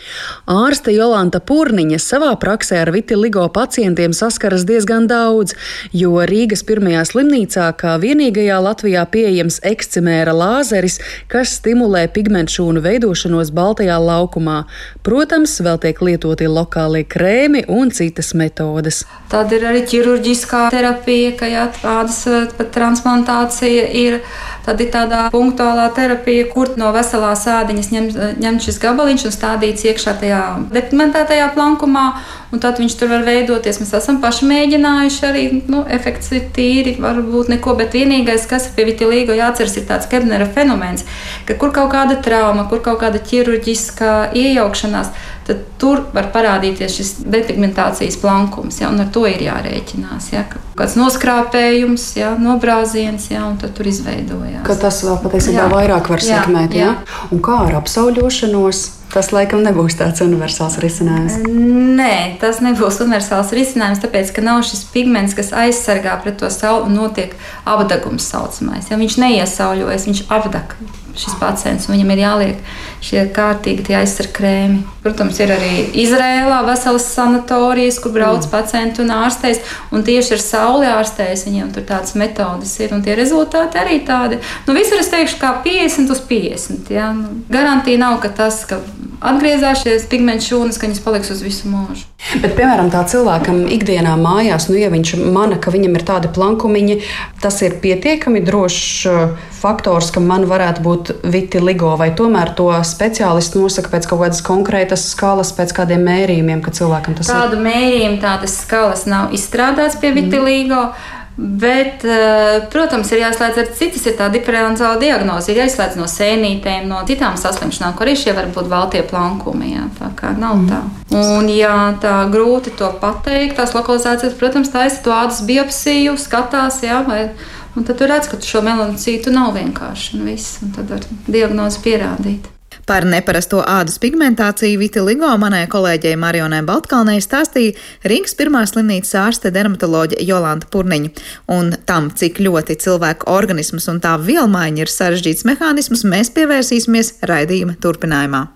Ārste 0.49 0.93
Jolanta 0.95 1.41
Purniņa 1.43 1.99
savā 1.99 2.31
praksē 2.39 2.79
ar 2.83 2.93
vitiligo 2.95 3.43
pacientiem 3.53 4.15
saskaras 4.15 4.63
diezgan 4.67 5.07
daudz, 5.11 5.55
jo 5.91 6.23
Rīgas 6.29 6.63
pirmajā 6.67 7.03
slimnīcā 7.09 7.67
kā 7.79 7.97
vienīgajā 7.99 8.59
Latvijā 8.63 9.03
pieejams 9.11 9.59
ekscimēra 9.67 10.35
lāzeris, 10.37 10.99
kas 11.31 11.57
stimulē 11.59 12.05
pigmentšūnu 12.15 12.83
veidošanos 12.85 13.51
baltajā 13.55 13.99
laukumā. 13.99 14.63
Protams, 15.03 15.57
vēl 15.65 15.81
tiek 15.83 15.99
lietoti 16.07 16.47
lokālie 16.47 17.03
krēmi 17.03 17.65
un 17.67 17.91
citas 17.91 18.31
metodes. 18.37 19.03
Tad 19.33 19.51
ir 19.55 19.67
arī 19.67 19.83
ķirurģiskā 19.89 20.69
terapija, 20.71 21.35
ka 21.39 21.51
jāatrādas 21.51 22.23
pat 22.57 22.73
transplantācija 22.75 23.89
ir, 23.97 24.21
tad 24.65 24.81
ir 24.83 24.91
tāda 24.93 25.25
punktuālā 25.33 25.89
terapija, 25.95 26.47
kur 26.53 26.73
no 26.79 26.91
veselās 26.95 27.45
ādiņas 27.51 27.91
ņem, 27.93 28.07
ņem 28.43 28.61
šis 28.63 28.79
gabaliņš 28.83 29.27
un 29.29 29.35
stādīts 29.35 29.85
iekšā 29.89 30.15
tajā 30.21 30.43
depimentētajā 30.73 31.51
plankumā. 31.57 32.05
Un 32.53 32.61
tad 32.61 32.77
viņš 32.77 32.95
tur 32.99 33.09
var 33.09 33.23
veidoties. 33.25 33.79
Mēs 33.81 33.95
esam 33.97 34.19
paši 34.21 34.45
mēģinājuši 34.45 35.23
arī. 35.25 35.43
Nu, 35.73 35.81
efekts 35.89 36.29
ir 36.37 36.43
tīri, 36.53 36.93
varbūt 37.01 37.49
neko, 37.49 37.73
bet 37.79 37.97
vienīgais, 37.97 38.45
kas 38.49 38.67
pie 38.75 38.85
vitilīgo 38.91 39.33
jāatceras, 39.33 39.73
ir 39.79 39.87
tāds 39.89 40.05
Kebnera 40.11 40.45
fenomens, 40.45 41.01
ka 41.47 41.57
kur 41.57 41.73
kaut 41.73 41.89
kāda 41.95 42.19
trauma, 42.21 42.67
kur 42.69 42.83
kaut 42.85 43.01
kāda 43.01 43.23
ķirurģiskā 43.25 44.13
iejaukšanās, 44.37 45.09
tad 45.47 45.65
tur 45.81 46.05
var 46.13 46.29
parādīties 46.35 46.97
šis 46.99 47.11
depigmentācijas 47.25 48.19
plankums, 48.21 48.79
ja, 48.83 48.93
un 48.93 49.01
ar 49.01 49.09
to 49.13 49.25
ir 49.27 49.41
jārēķinās. 49.49 50.29
Ja, 50.35 50.45
kāds 50.77 50.95
noskrāpējums, 50.99 52.05
ja, 52.21 52.33
nobrāziens, 52.39 53.31
ja, 53.33 53.47
un 53.49 53.57
tad 53.61 53.73
tur 53.77 53.89
izveidojās. 53.89 54.61
Ka 54.67 54.77
tas 54.85 55.01
vēl 55.03 55.19
patiesībā 55.25 55.67
vairāk 55.73 56.13
var 56.13 56.23
sekmēt. 56.23 56.77
Ja? 56.77 56.97
Un 57.33 57.41
kā 57.43 57.63
ar 57.65 57.81
apsauļošanos? 57.81 58.89
Tas 59.13 59.29
laikam 59.29 59.61
nebūs 59.61 59.93
tāds 59.99 60.23
universāls 60.25 60.79
risinājums. 60.81 61.35
Nē, 61.45 62.39
tas 62.41 62.63
nebūs 62.65 62.97
universāls 63.03 63.53
risinājums, 63.53 64.01
tāpēc, 64.01 64.31
ka 64.33 64.41
nav 64.45 64.63
šis 64.65 64.81
pigments, 64.93 65.35
kas 65.37 65.53
aizsargā 65.53 66.15
pret 66.23 66.39
to 66.41 66.49
sauli 66.53 66.89
un 66.89 66.97
notiek 66.97 67.35
apdegums 67.69 68.25
saucamais. 68.33 68.89
Ja 68.89 68.97
viņš 68.97 69.19
neiesauļojas, 69.21 70.09
viņš 70.09 70.25
apdeg 70.33 70.73
šis 71.13 71.37
pacients, 71.37 71.89
viņam 71.91 72.15
ir 72.15 72.23
jāliek 72.23 72.75
šie 73.05 73.27
kārtīgi 73.35 73.99
aizsardzības 74.01 74.37
krēmi. 74.39 74.83
Protams, 75.03 75.35
ir 75.43 75.51
arī 75.51 75.71
Izrēlā 75.99 76.61
veselas 76.63 77.09
sanatorijas, 77.11 77.97
kur 77.99 78.13
brauc 78.15 78.45
mm. 78.45 78.51
pacienti 78.53 79.03
un 79.03 79.11
ārstēs, 79.11 79.59
un 79.91 80.05
tieši 80.07 80.37
ar 80.37 80.43
sauli 80.43 80.87
ārstēs 80.87 81.43
viņiem 81.49 81.73
tur 81.75 81.83
tādas 81.89 82.15
metodas 82.19 82.71
ir, 82.79 82.93
un 82.95 83.03
tie 83.03 83.17
rezultāti 83.19 83.81
arī 83.81 83.99
tādi. 84.07 84.39
Nu, 84.67 84.77
visur 84.77 85.01
es 85.03 85.11
teikšu, 85.11 85.41
kā 85.43 85.57
50 85.65 86.13
uz 86.15 86.23
50. 86.29 86.93
Ja? 86.95 87.11
Nu, 87.17 87.35
garantija 87.51 87.99
nav, 87.99 88.21
ka 88.23 88.31
tas, 88.31 88.63
ka 88.69 88.79
atgriezās 89.23 89.83
šīs 89.83 90.07
pigmentu 90.11 90.51
šūnas, 90.51 90.79
ka 90.79 90.87
viņas 90.87 91.03
paliks 91.03 91.31
uz 91.35 91.43
visu 91.43 91.71
mūžu. 91.71 92.07
Bet, 92.39 92.53
piemēram, 92.55 92.87
tā 92.91 93.03
cilvēkam 93.11 93.65
ikdienā 93.75 94.15
mājās, 94.19 94.69
nu, 94.71 94.77
ja 94.79 94.87
viņš 94.93 95.17
mana, 95.35 95.59
ka 95.59 95.73
viņam 95.73 95.97
ir 95.99 96.05
tādi 96.07 96.31
plankumiņi, 96.31 96.99
tas 97.43 97.59
ir 97.65 97.75
pietiekami 97.83 98.43
drošs 98.47 98.87
uh, 99.11 99.33
faktors, 99.63 100.11
ka 100.13 100.23
man 100.23 100.47
varētu 100.49 100.83
būt 100.83 101.11
vitiligo, 101.33 101.93
vai 101.99 102.11
tomēr 102.15 102.53
to 102.57 102.69
speciālists 102.87 103.57
nosaka 103.59 103.91
pēc 103.93 104.07
kaut 104.09 104.23
kādas 104.25 104.43
konkrētas 104.45 104.92
skalas, 104.99 105.53
pēc 105.57 105.73
kādiem 105.75 106.05
mērījumiem, 106.07 106.61
ka 106.65 106.73
cilvēkam 106.75 107.17
tas 107.17 107.31
Tādu 107.31 107.39
ir? 107.39 107.43
Tādu 107.43 107.65
mērījumu, 107.65 108.21
tādas 108.23 108.55
skalas 108.61 109.05
nav 109.09 109.35
izstrādāts 109.35 109.99
pie 110.01 110.13
vitiligo. 110.15 110.87
Mm. 110.93 111.19
Bet, 111.35 112.03
eh, 112.05 112.59
protams, 112.69 113.09
ir 113.09 113.23
jāizslēdz 113.23 113.55
arī 113.57 113.71
citas, 113.73 114.03
ir 114.05 114.13
tā 114.19 114.27
diferenciāla 114.29 114.99
diagnoze. 115.01 115.49
Ir 115.49 115.63
jāizslēdz 115.63 115.97
no 115.97 116.05
sēnītēm, 116.05 116.85
no 116.85 116.99
citām 117.07 117.39
saslimšanām, 117.41 117.95
kur 117.97 118.05
arī 118.05 118.13
šie 118.21 118.35
var 118.37 118.51
būt 118.53 118.69
baltie 118.69 119.01
plankumi. 119.01 119.71
Jā, 119.73 119.87
tā 119.97 120.11
kā 120.19 120.35
nav 120.37 120.59
mm. 120.61 120.69
tā. 120.69 120.81
Un, 121.17 121.49
ja 121.49 121.73
tā 122.01 122.29
grūti 122.29 122.75
to 122.77 122.91
pateikt, 123.01 123.57
tās 123.57 123.73
lokalizācijas, 123.73 124.37
protams, 124.37 124.69
taisa 124.69 125.01
to 125.01 125.15
ādas 125.15 125.41
biopsiju, 125.47 126.13
skatās, 126.21 126.83
jā, 126.85 127.01
vai, 127.07 127.31
un 127.73 127.89
tad 127.89 127.97
tu 127.97 128.09
redz, 128.09 128.29
ka 128.29 128.37
šo 128.37 128.61
melanocītu 128.61 129.33
nav 129.33 129.55
vienkārši, 129.57 130.19
un 130.19 130.29
viss, 130.29 130.59
un 130.61 130.77
tad 130.77 130.93
var 130.93 131.09
diagnozi 131.25 131.81
pierādīt. 131.81 132.53
Par 132.89 133.05
neparasto 133.07 133.61
ādas 133.63 133.99
pigmentāciju 134.03 134.81
vitiligo 134.81 135.29
manai 135.39 135.63
kolēģei 135.71 136.17
Marionai 136.19 136.63
Baltkalnei 136.67 137.21
stāstīja 137.23 137.77
Rīgas 138.09 138.35
pirmās 138.39 138.73
slimnīcas 138.73 139.15
ārste 139.21 139.53
dermatoloģe 139.55 140.19
Jolanta 140.27 140.67
Purniņa. 140.73 141.13
Un 141.55 141.71
tam, 141.87 142.11
cik 142.11 142.41
ļoti 142.43 142.79
cilvēka 142.83 143.29
organisms 143.31 143.87
un 143.91 144.03
tā 144.03 144.17
vielmaiņa 144.19 144.83
ir 144.83 144.91
sarežģīts 144.91 145.47
mehānisms, 145.47 146.03
mēs 146.03 146.33
pievērsīsimies 146.35 147.15
raidījuma 147.29 147.79
turpinājumā. 147.83 148.47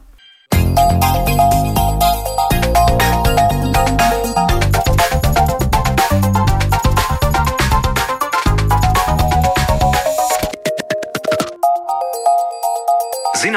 Música 0.58 1.37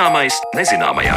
Zināmais 0.00 0.32
nezināmajā. 0.56 1.12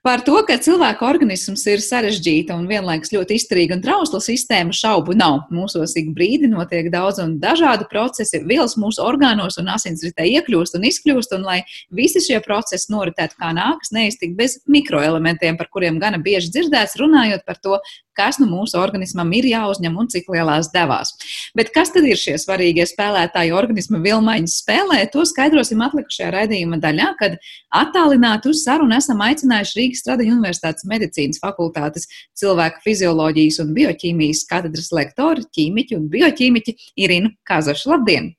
Par 0.00 0.22
to, 0.24 0.38
ka 0.48 0.56
cilvēka 0.56 1.04
organisms 1.04 1.66
ir 1.68 1.82
sarežģīta 1.84 2.56
un 2.56 2.64
vienlaikus 2.70 3.12
ļoti 3.12 3.36
izturīga 3.36 3.76
un 3.76 3.82
trausla 3.84 4.22
sistēma, 4.24 4.72
šaubu 4.72 5.12
nav. 5.12 5.42
Mūsos 5.52 5.92
ik 6.00 6.08
brīdi 6.16 6.48
notiek 6.48 6.88
daudz 6.94 7.20
un 7.20 7.34
dažādi 7.42 7.84
procesi. 7.90 8.40
Vielas 8.48 8.78
mūsu 8.80 9.04
orgānos 9.04 9.60
un 9.60 9.68
asinsritē 9.74 10.24
iekļūst 10.30 10.78
un 10.80 10.88
izkļūst, 10.88 11.36
un 11.36 11.44
lai 11.44 11.58
visi 11.92 12.24
šie 12.24 12.40
procesi 12.46 12.88
noritētu 12.94 13.36
kā 13.36 13.52
nākas, 13.52 13.92
neiztikt 13.92 14.38
bez 14.40 14.56
mikroelementiem, 14.72 15.60
par 15.60 15.68
kuriem 15.68 16.00
gana 16.00 16.16
bieži 16.16 16.48
dzirdēts, 16.56 16.96
runājot 17.02 17.44
par 17.44 17.60
to, 17.60 17.76
kas 18.18 18.38
nu 18.40 18.48
mūsu 18.50 18.78
organismam 18.80 19.30
ir 19.36 19.48
jāuzņem 19.50 19.96
un 19.98 20.08
cik 20.12 20.28
lielās 20.32 20.70
devās. 20.74 21.12
Bet 21.58 21.72
kas 21.74 21.92
tad 21.94 22.06
ir 22.08 22.18
šie 22.20 22.36
svarīgie 22.40 22.86
spēlētāji 22.88 23.54
organisma 23.56 24.00
vilmaiņas 24.04 24.58
spēlē? 24.62 25.00
To 25.14 25.24
skaidrosim 25.28 25.82
atlikušajā 25.86 26.32
raidījuma 26.36 26.80
daļā, 26.82 27.12
kad 27.20 27.38
attālināti 27.82 28.52
uz 28.52 28.64
sarunu 28.66 28.96
esam 28.98 29.22
aicinājuši 29.24 29.78
Rīgas 29.80 30.04
Stradiņu 30.04 30.36
Universitātes 30.38 30.88
medicīnas 30.88 31.42
fakultātes 31.42 32.08
cilvēku 32.38 32.84
fizioloģijas 32.86 33.62
un 33.64 33.72
bioķīmijas 33.76 34.44
katedras 34.50 34.92
lektori, 34.96 35.46
ķīmiķi 35.56 35.98
un 35.98 36.10
bioķīmiķi 36.12 36.76
Irinu 37.04 37.34
Kazašu. 37.48 37.92
Labdien! 37.94 38.32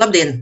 Labdien! 0.00 0.40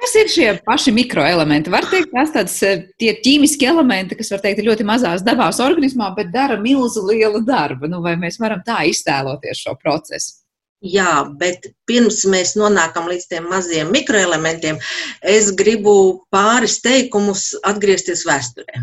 Kas 0.00 0.14
ir 0.16 0.30
šie 0.32 0.48
paši 0.64 0.92
mikroelementi? 0.96 1.72
Var 1.72 1.86
teikt, 1.90 2.12
tas 2.14 2.30
tāds 2.32 2.54
eh, 2.64 2.84
tie 3.00 3.12
ķīmiski 3.20 3.68
elementi, 3.68 4.16
kas 4.16 4.32
var 4.32 4.40
teikt 4.44 4.62
ļoti 4.64 4.86
mazās 4.88 5.24
devās 5.26 5.60
organismā, 5.60 6.08
bet 6.16 6.30
dara 6.32 6.56
milzu 6.60 7.04
lielu 7.04 7.42
darbu. 7.44 7.90
Nu, 7.90 8.00
vai 8.04 8.14
mēs 8.20 8.40
varam 8.40 8.62
tā 8.64 8.80
iztēloties 8.88 9.60
šo 9.66 9.76
procesu? 9.80 10.38
Jā, 10.80 11.26
bet 11.36 11.66
pirms 11.84 12.22
mēs 12.32 12.54
nonākam 12.56 13.10
līdz 13.10 13.26
tiem 13.28 13.50
maziem 13.52 13.90
mikroelementiem, 13.92 14.78
es 15.20 15.50
gribu 15.52 15.92
pāris 16.32 16.78
teikumus 16.80 17.50
atgriezties 17.68 18.24
vēsturē. 18.24 18.80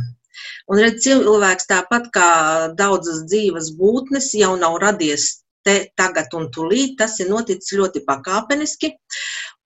Un 0.69 0.83
redz, 0.83 1.01
cilvēks 1.07 1.65
tāpat 1.71 2.11
kā 2.13 2.29
daudzas 2.77 3.23
dzīves 3.25 3.71
būtnes 3.79 4.29
jau 4.37 4.53
nav 4.61 4.77
radies 4.83 5.31
te, 5.67 5.77
tagad 5.99 6.31
un 6.37 6.47
tūlīt, 6.53 6.97
tas 7.01 7.17
ir 7.23 7.31
noticis 7.31 7.75
ļoti 7.79 8.03
pakāpeniski. 8.07 8.93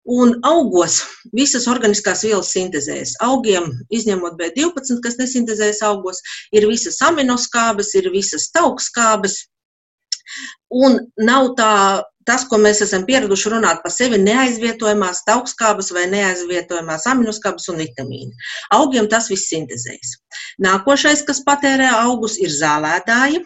Un 0.04 0.34
augos 0.42 0.98
visas 1.30 1.68
organiskās 1.70 2.24
vielas 2.26 2.50
sintēzējas. 2.56 3.14
Augiem, 3.22 3.68
izņemot 3.94 4.34
B12, 4.40 4.98
kas 5.04 5.18
nesintēzējas 5.20 5.82
augos, 5.86 6.18
ir 6.50 6.66
visas 6.66 6.98
aminoskābes, 7.06 7.94
ir 8.00 8.10
visas 8.10 8.48
taukskābes. 8.50 9.44
Un 10.74 10.98
nav 11.22 11.52
tā, 11.54 12.02
tas, 12.26 12.42
ko 12.50 12.58
mēs 12.58 12.82
esam 12.82 13.06
pieraduši 13.06 13.54
runāt 13.54 13.82
par 13.84 13.94
sevi, 13.94 14.18
neaizvietojamās 14.18 15.22
taukskābes 15.28 15.92
vai 15.94 16.08
neaizvietojamās 16.10 17.06
aminoskābes 17.06 17.70
un 17.70 17.78
vitamīni. 17.84 18.34
Augiem 18.74 19.06
tas 19.12 19.30
viss 19.30 19.52
sintēzējas. 19.54 20.16
Nākošais, 20.66 21.22
kas 21.28 21.44
patērē 21.46 21.92
augus, 22.02 22.40
ir 22.42 22.50
zālētāji. 22.50 23.44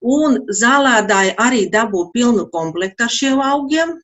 Un 0.00 0.46
zālētāji 0.48 1.36
arī 1.38 1.66
dabū 1.72 2.08
pilnu 2.14 2.48
komplektu 2.54 3.04
ar 3.04 3.12
šiem 3.12 3.42
augiem, 3.44 3.98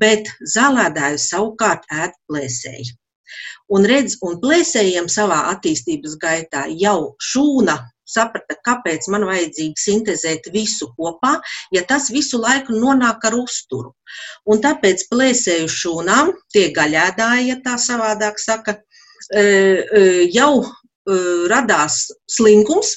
bet 0.00 0.30
zālēdājus 0.54 1.28
savukārt 1.32 1.86
ēd 1.92 2.16
plēsēji. 2.30 2.94
Un 3.76 3.84
redz, 3.88 4.16
un 4.24 4.38
plēsējiem 4.40 5.08
savā 5.12 5.42
attīstības 5.52 6.16
gaitā 6.22 6.64
jau 6.72 7.14
šūna 7.20 7.76
saprata, 8.08 8.56
kāpēc 8.64 9.08
man 9.12 9.26
vajadzīgi 9.28 9.82
sintēzēt 9.82 10.48
visu 10.54 10.88
kopā, 10.96 11.34
ja 11.74 11.84
tas 11.88 12.08
visu 12.14 12.40
laiku 12.40 12.76
nonāk 12.76 13.26
ar 13.28 13.36
uzturu. 13.36 13.92
Un 14.48 14.62
tāpēc 14.64 15.04
plēsēju 15.12 15.68
šūnām, 15.72 16.32
tie 16.54 16.68
gaļēdāji, 16.76 17.50
ja 17.52 17.58
tā 17.64 17.76
savādāk 17.82 18.40
saka, 18.40 18.78
e, 19.28 19.42
e, 19.42 20.04
jau 20.32 20.64
radās 21.50 22.00
slinkums, 22.30 22.94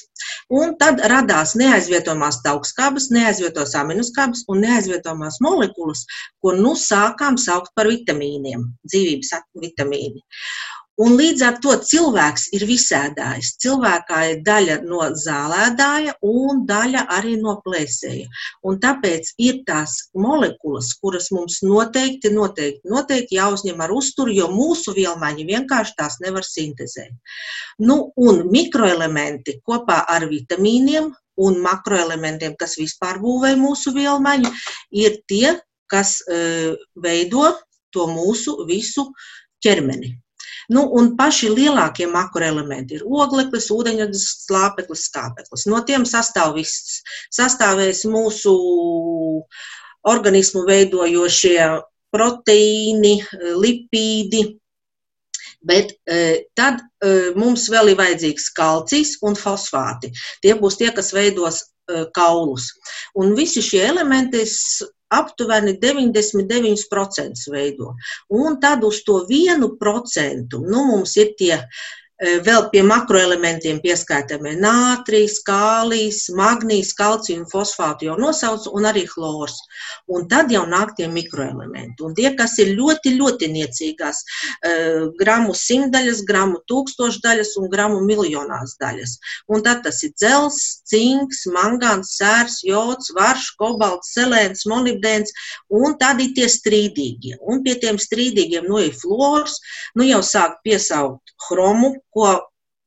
un 0.52 0.74
tad 0.80 1.00
radās 1.12 1.54
neaizvietojamās 1.58 2.42
taukskābes, 2.46 3.10
neaizvietojamās 3.14 3.76
aminoskābes 3.80 4.44
un 4.52 4.62
neaizvietojamās 4.66 5.40
molekulas, 5.44 6.04
ko 6.42 6.54
nu 6.58 6.74
sākām 6.78 7.38
saukt 7.40 7.72
par 7.78 7.90
vitamīniem, 7.90 8.68
dzīvības 8.88 9.34
vitamīni. 9.64 10.22
Un 11.00 11.14
līdz 11.16 11.42
ar 11.46 11.54
to 11.64 11.72
cilvēks 11.88 12.50
ir 12.52 12.66
visēdājs. 12.68 13.54
Cilvēkā 13.64 14.18
ir 14.28 14.42
daļa 14.44 14.74
no 14.84 15.06
zālēdāja 15.16 16.18
un 16.28 16.66
daļa 16.68 17.06
arī 17.16 17.38
no 17.40 17.54
plēsēja. 17.64 18.28
Un 18.68 18.76
tāpēc 18.82 19.30
ir 19.40 19.62
tās 19.68 19.94
molekulas, 20.12 20.92
kuras 21.00 21.30
mums 21.32 21.62
noteikti, 21.64 22.28
noteikti, 22.36 22.84
noteikti 22.92 23.38
jāuzņem 23.38 23.80
ar 23.80 23.94
uzturu, 23.96 24.34
jo 24.36 24.50
mūsu 24.52 24.92
vielmaiņa 24.98 25.48
vienkārši 25.48 25.96
tās 25.96 26.18
nevar 26.20 26.44
sintēzēt. 26.44 27.16
Nu, 27.80 28.12
un 28.20 28.44
mikroelementi 28.52 29.62
kopā 29.64 30.02
ar 30.12 30.28
vitamīniem 30.28 31.08
un 31.40 31.60
makroelementiem, 31.64 32.52
kas 32.60 32.76
vispār 32.76 33.16
būvē 33.22 33.54
mūsu 33.56 33.94
vielmaiņu, 33.96 34.52
ir 34.92 35.22
tie, 35.24 35.56
kas 35.88 36.18
uh, 36.28 36.76
veido 37.00 37.54
to 37.92 38.04
mūsu 38.12 38.60
visu 38.68 39.08
ķermeni. 39.64 40.18
Nu, 40.72 40.86
un 40.98 41.12
paši 41.18 41.50
lielākie 41.52 42.06
makroelementi 42.10 42.98
ir 42.98 43.04
ogleklis, 43.04 43.68
ūdeņradis, 43.74 44.24
slāpeklis, 44.46 45.06
skāpeklis. 45.10 45.66
No 45.70 45.82
tiem 45.88 46.06
sastāv 46.08 46.56
viss. 46.56 47.00
Sastāvēs 47.34 48.04
mūsu 48.10 48.54
organismu 50.08 50.64
veidojošie 50.68 51.58
proteīni, 52.12 53.14
lipīdi, 53.62 54.42
Bet 55.62 55.92
e, 56.10 56.48
tad 56.58 56.80
e, 56.82 57.10
mums 57.38 57.68
vēl 57.70 57.92
ir 57.92 57.98
vajadzīgs 58.00 58.48
kalcijs 58.56 59.12
un 59.26 59.36
fosfāti. 59.38 60.10
Tie 60.42 60.56
būs 60.58 60.78
tie, 60.80 60.88
kas 60.94 61.12
veidos 61.14 61.60
e, 61.62 62.02
kaulus. 62.16 62.72
Un 63.14 63.36
visi 63.38 63.62
šie 63.62 63.84
elementi 63.92 64.42
aptuveni 65.12 65.76
99% 65.82 67.50
veido. 67.52 67.94
Un 68.32 68.60
tad 68.62 68.84
uz 68.88 69.02
to 69.06 69.22
1% 69.28 70.62
nu, 70.62 70.84
mums 70.88 71.16
ir 71.20 71.34
tie 71.38 71.58
vēl 72.22 72.68
pie 72.70 72.82
makroelementiem 72.86 73.80
pieskaitāmie 73.82 74.54
nātrijas, 74.60 75.40
kālijas, 75.46 76.28
magnīs, 76.38 76.92
kalcija 76.94 77.42
fosfātu 77.50 78.06
jau 78.06 78.16
nosaucu, 78.20 78.70
un 78.76 78.86
arī 78.86 79.04
chlors. 79.10 79.56
Un 80.06 80.28
tad 80.30 80.52
jau 80.54 80.62
nāk 80.68 80.94
tie 80.98 81.08
mikroelementi. 81.10 82.02
Un 82.06 82.14
tie, 82.14 82.30
kas 82.38 82.54
ir 82.62 82.74
ļoti, 82.78 83.16
ļoti 83.18 83.48
niecīgās, 83.56 84.22
eh, 84.62 85.08
gramu 85.18 85.54
simtdaļas, 85.54 86.22
gramu 86.28 86.60
tūkstošdaļas 86.70 87.56
un 87.58 87.68
gramu 87.70 88.00
miljonās 88.06 88.76
daļas. 88.80 89.16
Un 89.48 89.62
tad 89.62 89.82
tas 89.82 90.02
ir 90.02 90.12
dzels, 90.14 90.82
cinks, 90.86 91.46
mangāns, 91.46 92.14
sērs, 92.20 92.62
jods, 92.62 93.10
varš, 93.18 93.56
kobalts, 93.58 94.14
selēns, 94.14 94.66
molibdēns, 94.66 95.32
un 95.70 95.98
tad 95.98 96.20
ir 96.20 96.34
tie 96.34 96.46
strīdīgie. 96.46 97.38
Un 97.40 97.62
pie 97.64 97.74
tiem 97.74 97.98
strīdīgiem 97.98 98.68
nu 98.68 98.78
ir 98.78 98.92
flors, 98.92 99.58
nu 99.96 100.04
jau 100.04 100.22
sāk 100.22 100.62
piesaukt 100.62 101.34
chromu, 101.48 101.96
ko 102.14 102.32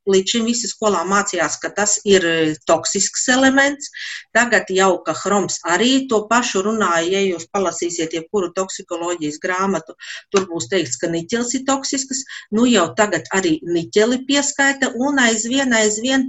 līdz 0.10 0.36
šim 0.36 0.46
visi 0.48 0.70
skolā 0.70 1.02
mācījās, 1.08 1.58
ka 1.62 1.72
tas 1.74 1.98
ir 2.08 2.26
e, 2.30 2.36
toksisks 2.70 3.28
elements. 3.34 3.90
Tagad 4.36 4.70
jau, 4.74 4.92
ka 5.06 5.16
chroms 5.18 5.58
arī 5.76 6.06
to 6.12 6.22
pašu 6.30 6.64
runāja, 6.68 7.08
ja 7.16 7.24
jūs 7.26 7.48
palasīsiet 7.54 8.14
jebkuru 8.18 8.52
toksikoloģijas 8.58 9.40
grāmatu, 9.44 9.96
tur 10.34 10.48
būs 10.50 10.70
teikts, 10.72 11.00
ka 11.02 11.10
niķels 11.12 11.56
ir 11.58 11.66
toksisks. 11.70 12.26
Nu 12.56 12.68
jau 12.70 12.88
tagad 12.98 13.30
arī 13.36 13.58
niķeli 13.66 14.24
pieskaita 14.30 14.94
un 14.96 15.22
aizvien, 15.26 15.74
aizvien, 15.74 16.28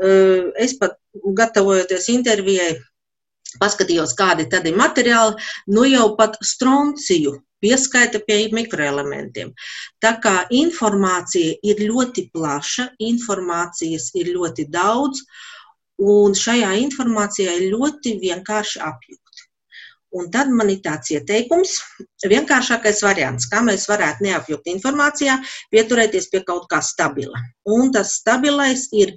e, 0.00 0.14
es 0.64 0.76
pat 0.80 0.96
gatavojoties 1.42 2.08
intervijai, 2.14 2.78
paskatījos, 3.60 4.12
kādi 4.16 4.48
tad 4.52 4.66
ir 4.68 4.76
materiāli, 4.76 5.36
nu 5.72 5.84
jau 5.88 6.10
pat 6.16 6.36
stronciju 6.44 7.38
pieskaita 7.64 8.20
pie 8.26 8.40
mikroelementiem. 8.54 9.52
Tā 10.02 10.16
kā 10.24 10.34
informācija 10.54 11.58
ir 11.62 11.84
ļoti 11.90 12.28
plaša, 12.34 12.90
informācijas 13.10 14.10
ir 14.18 14.32
ļoti 14.36 14.68
daudz, 14.72 15.24
un 15.98 16.36
šajā 16.38 16.74
informācijā 16.84 17.56
ir 17.58 17.72
ļoti 17.74 18.18
vienkārši 18.22 18.84
apjūta. 18.86 19.24
Un 20.16 20.30
tad 20.32 20.48
man 20.56 20.70
ir 20.72 20.78
tāds 20.84 21.10
ieteikums, 21.12 21.74
vienkāršākais 22.32 23.02
variants, 23.04 23.48
kā 23.50 23.60
mēs 23.64 23.84
varētu 23.90 24.24
neapjukt 24.24 24.70
informācijā, 24.72 25.34
pieturēties 25.74 26.30
pie 26.32 26.40
kaut 26.48 26.64
kā 26.70 26.80
stabila. 26.80 27.42
Un 27.68 27.92
tas 27.92 28.14
stabilais 28.22 28.86
ir 28.96 29.12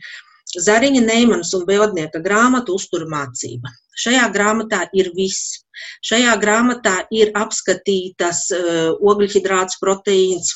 Zariņa 0.51 1.01
Neimanas 1.05 1.53
un 1.57 1.65
Beodnieka 1.67 2.21
grāmata 2.23 2.73
Uzturmācība. 2.75 3.71
Šajā 4.01 4.27
grāmatā 4.33 4.85
ir 4.97 5.11
viss. 5.15 5.61
Šajā 6.05 6.35
grāmatā 6.41 7.01
ir 7.13 7.31
apskatītas 7.37 8.43
uh, 8.55 8.91
ogļhidrāts, 8.99 9.79
proteīns, 9.81 10.53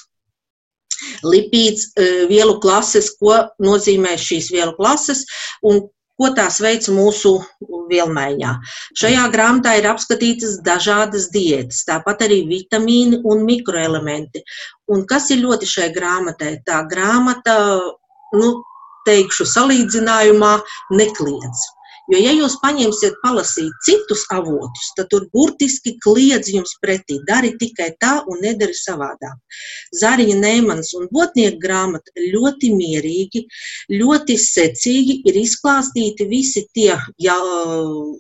lipīds, 1.26 1.90
uh, 1.96 2.26
vielu 2.32 2.60
klases, 2.64 3.12
ko 3.20 3.38
nozīmē 3.64 4.16
šīs 4.22 4.52
vielu 4.54 4.76
klases 4.78 5.26
un 5.64 5.86
ko 6.16 6.30
tās 6.36 6.62
veic 6.64 6.88
mūsu 6.96 7.34
vielmaiņā. 7.90 8.52
Šajā 9.00 9.26
grāmatā 9.34 9.76
ir 9.80 9.90
apskatītas 9.90 10.60
dažādas 10.66 11.28
diētas, 11.34 11.84
tāpat 11.90 12.24
arī 12.28 12.42
vitamīni 12.50 13.20
un 13.28 13.44
mikroelementi. 13.48 14.44
Un 14.92 15.04
kas 15.10 15.30
ir 15.36 15.44
ļoti 15.44 15.70
šai 15.70 15.90
grāmatai? 15.96 16.56
Tā 16.68 16.82
grāmata, 16.92 17.58
nu, 18.40 18.52
teikšu, 19.08 19.48
salīdzinājumā 19.56 20.54
nekliedz. 21.00 21.66
Jo, 22.06 22.20
ja 22.22 22.32
jūs 22.38 22.60
paņemsiet 22.62 23.16
palasīt 23.24 23.74
citus 23.86 24.28
avotus, 24.34 24.92
tad 24.98 25.08
tur 25.10 25.24
burtiski 25.34 25.96
kliedz 26.04 26.52
jums 26.54 26.76
pretī. 26.84 27.18
Dari 27.26 27.56
tikai 27.58 27.88
tā 28.02 28.20
un 28.30 28.44
nedari 28.46 28.78
savādāk. 28.78 29.40
Zariņa 30.02 30.36
Neimans 30.38 30.94
un 31.00 31.10
Botnieka 31.10 31.58
grāmata 31.64 32.14
ļoti 32.36 32.70
mierīgi, 32.78 33.42
ļoti 33.90 34.38
secīgi 34.38 35.18
ir 35.26 35.42
izklāstīti 35.42 36.30
visi 36.30 36.68
tie 36.78 36.94
jā, 37.26 37.40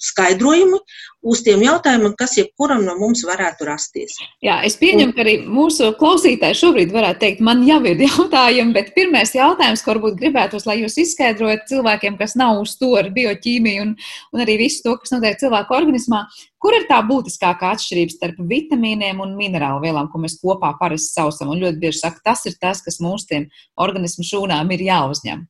skaidrojumi 0.10 0.82
uz 1.25 1.41
tiem 1.46 1.63
jautājumiem, 1.65 2.13
kas 2.17 2.36
jebkuram 2.38 2.84
no 2.86 2.96
mums 3.00 3.24
varētu 3.25 3.67
rasties. 3.67 4.15
Jā, 4.46 4.60
es 4.67 4.77
pieņemu, 4.79 5.15
ka 5.15 5.24
arī 5.25 5.36
mūsu 5.50 5.91
klausītāji 6.00 6.60
šobrīd 6.60 6.94
varētu 6.94 7.22
teikt, 7.24 7.44
man 7.46 7.63
jau 7.65 7.79
ir 7.89 8.03
jautājumi, 8.08 8.75
bet 8.75 8.94
pirmais 8.98 9.34
jautājums, 9.36 9.84
ko 9.84 9.96
varbūt 9.96 10.20
gribētos, 10.22 10.67
lai 10.70 10.79
jūs 10.84 11.00
izskaidrojat 11.01 11.65
cilvēkiem, 11.72 12.20
kas 12.22 12.38
nav 12.39 12.62
uz 12.62 12.75
to 12.79 12.94
ar 13.00 13.10
bioķīmiju 13.15 13.88
un, 13.88 13.96
un 14.36 14.46
arī 14.46 14.60
visu 14.65 14.86
to, 14.86 14.98
kas 15.01 15.15
notiek 15.15 15.39
cilvēku 15.41 15.77
organismā, 15.77 16.25
kur 16.62 16.77
ir 16.77 16.86
tā 16.89 17.01
būtiskākā 17.05 17.74
atšķirība 17.75 18.13
starp 18.13 18.46
vitamīniem 18.50 19.20
un 19.25 19.34
minerālu 19.39 19.84
vielām, 19.86 20.12
ko 20.12 20.22
mēs 20.22 20.38
kopā 20.41 20.75
parasti 20.79 21.17
saucam, 21.17 21.53
un 21.53 21.65
ļoti 21.65 21.82
bieži 21.82 22.03
saka, 22.03 22.24
tas 22.32 22.46
ir 22.50 22.58
tas, 22.62 22.86
kas 22.86 23.01
mūsu 23.03 23.44
organismu 23.82 24.25
šūnām 24.25 24.72
ir 24.75 24.86
jāuzņem. 24.86 25.46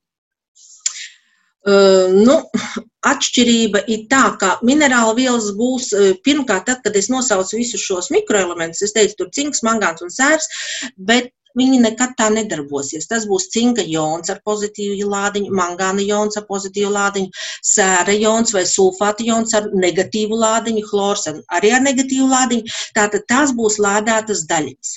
Nu, 1.65 2.36
atšķirība 3.12 3.86
ir 3.91 4.05
tā, 4.10 4.25
ka 4.41 4.55
minerāla 4.65 5.15
vielas 5.17 5.51
būs 5.57 5.91
pirmkārt, 6.25 6.67
tad, 6.69 6.84
kad 6.86 6.98
es 6.98 7.10
nosaucu 7.13 7.57
visus 7.57 7.81
šos 7.86 8.12
mikroelementus, 8.13 8.84
es 8.86 8.93
teicu, 8.93 9.17
tur 9.24 9.34
cinks, 9.34 9.63
mangāns 9.65 10.05
un 10.05 10.13
sērs, 10.13 10.50
bet 10.98 11.34
viņi 11.55 11.79
nekad 11.84 12.15
tā 12.19 12.27
nedarbosies. 12.34 13.07
Tas 13.10 13.25
būs 13.29 13.48
cinka 13.53 13.84
jons 13.88 14.29
ar 14.34 14.41
pozitīvu 14.47 15.08
lādiņu, 15.12 15.54
mangāna 15.56 16.04
jons 16.06 16.38
ar 16.39 16.45
pozitīvu 16.49 16.91
lādiņu, 16.95 17.32
sēra 17.63 18.15
jons 18.19 18.54
vai 18.56 18.65
sulfāta 18.69 19.25
jons 19.25 19.56
ar 19.58 19.69
negatīvu 19.73 20.39
lādiņu, 20.41 20.86
chlors 20.89 21.28
arī 21.32 21.73
ar 21.78 21.86
negatīvu 21.86 22.30
lādiņu. 22.32 22.78
Tātad 22.97 23.28
tās 23.32 23.56
būs 23.56 23.80
lādētas 23.84 24.45
daļas. 24.51 24.95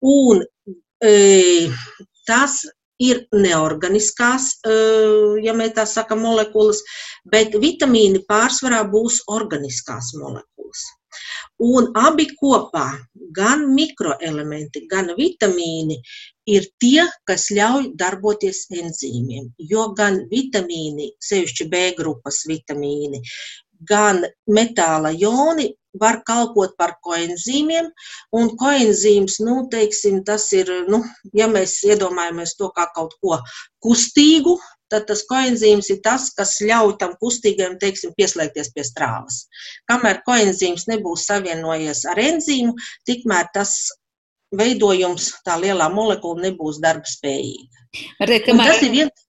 Un 0.00 0.44
e, 1.04 1.68
tas 2.28 2.62
ir 3.00 3.24
neorganiskās, 3.32 4.52
eh, 4.66 5.40
ja 5.44 5.54
mēs 5.56 5.74
tā 5.78 5.86
sakam, 5.88 6.22
molekulas, 6.26 6.82
bet 7.24 7.56
vitamīni 7.56 8.24
pārsvarā 8.28 8.84
būs 8.92 9.22
organiskās 9.28 10.14
molekulas. 10.20 10.84
Un 11.60 11.90
abi 11.96 12.26
kopā, 12.40 12.86
gan 13.36 13.66
mikroelementi, 13.74 14.86
gan 14.88 15.10
vitamīni, 15.16 15.98
ir 16.46 16.68
tie, 16.80 17.02
kas 17.26 17.48
ļauj 17.50 17.90
darboties 17.96 18.66
enzīmiem. 18.70 19.50
Jo 19.72 19.90
gan 19.98 20.22
vitamīni, 20.30 21.10
sevišķi 21.20 21.68
B 21.72 21.82
grupas 21.98 22.44
vitamīni, 22.48 23.20
gan 23.90 24.22
metāla 24.48 25.12
joni 25.16 25.70
var 25.98 26.20
kalpot 26.26 26.76
par 26.78 26.96
koenzīmiem, 27.04 27.88
un 28.36 28.50
koenzīms, 28.60 29.40
nu, 29.42 29.64
teiksim, 29.72 30.20
tas 30.24 30.46
ir, 30.56 30.70
nu, 30.90 31.02
ja 31.36 31.48
mēs 31.50 31.80
iedomājamies 31.86 32.56
to 32.58 32.70
kā 32.76 32.86
kaut 32.94 33.16
ko 33.22 33.40
kustīgu, 33.82 34.58
tad 34.90 35.06
tas 35.08 35.22
koenzīms 35.30 35.90
ir 35.94 36.00
tas, 36.04 36.28
kas 36.36 36.56
ļauj 36.66 36.96
tam 37.00 37.14
kustīgajam, 37.22 37.78
teiksim, 37.82 38.14
pieslēgties 38.18 38.72
pie 38.74 38.84
strāvas. 38.86 39.44
Kamēr 39.90 40.22
koenzīms 40.26 40.86
nebūs 40.90 41.26
savienojies 41.30 42.04
ar 42.10 42.20
enzīmu, 42.22 42.74
tikmēr 43.08 43.50
tas 43.54 43.76
veidojums, 44.56 45.30
tā 45.46 45.56
lielā 45.62 45.86
molekula 45.94 46.48
nebūs 46.48 46.80
darbspējīga. 46.82 47.86
Kamēr... 48.18 48.66
Tas 48.66 48.86
ir 48.86 48.94
viens. 48.96 49.26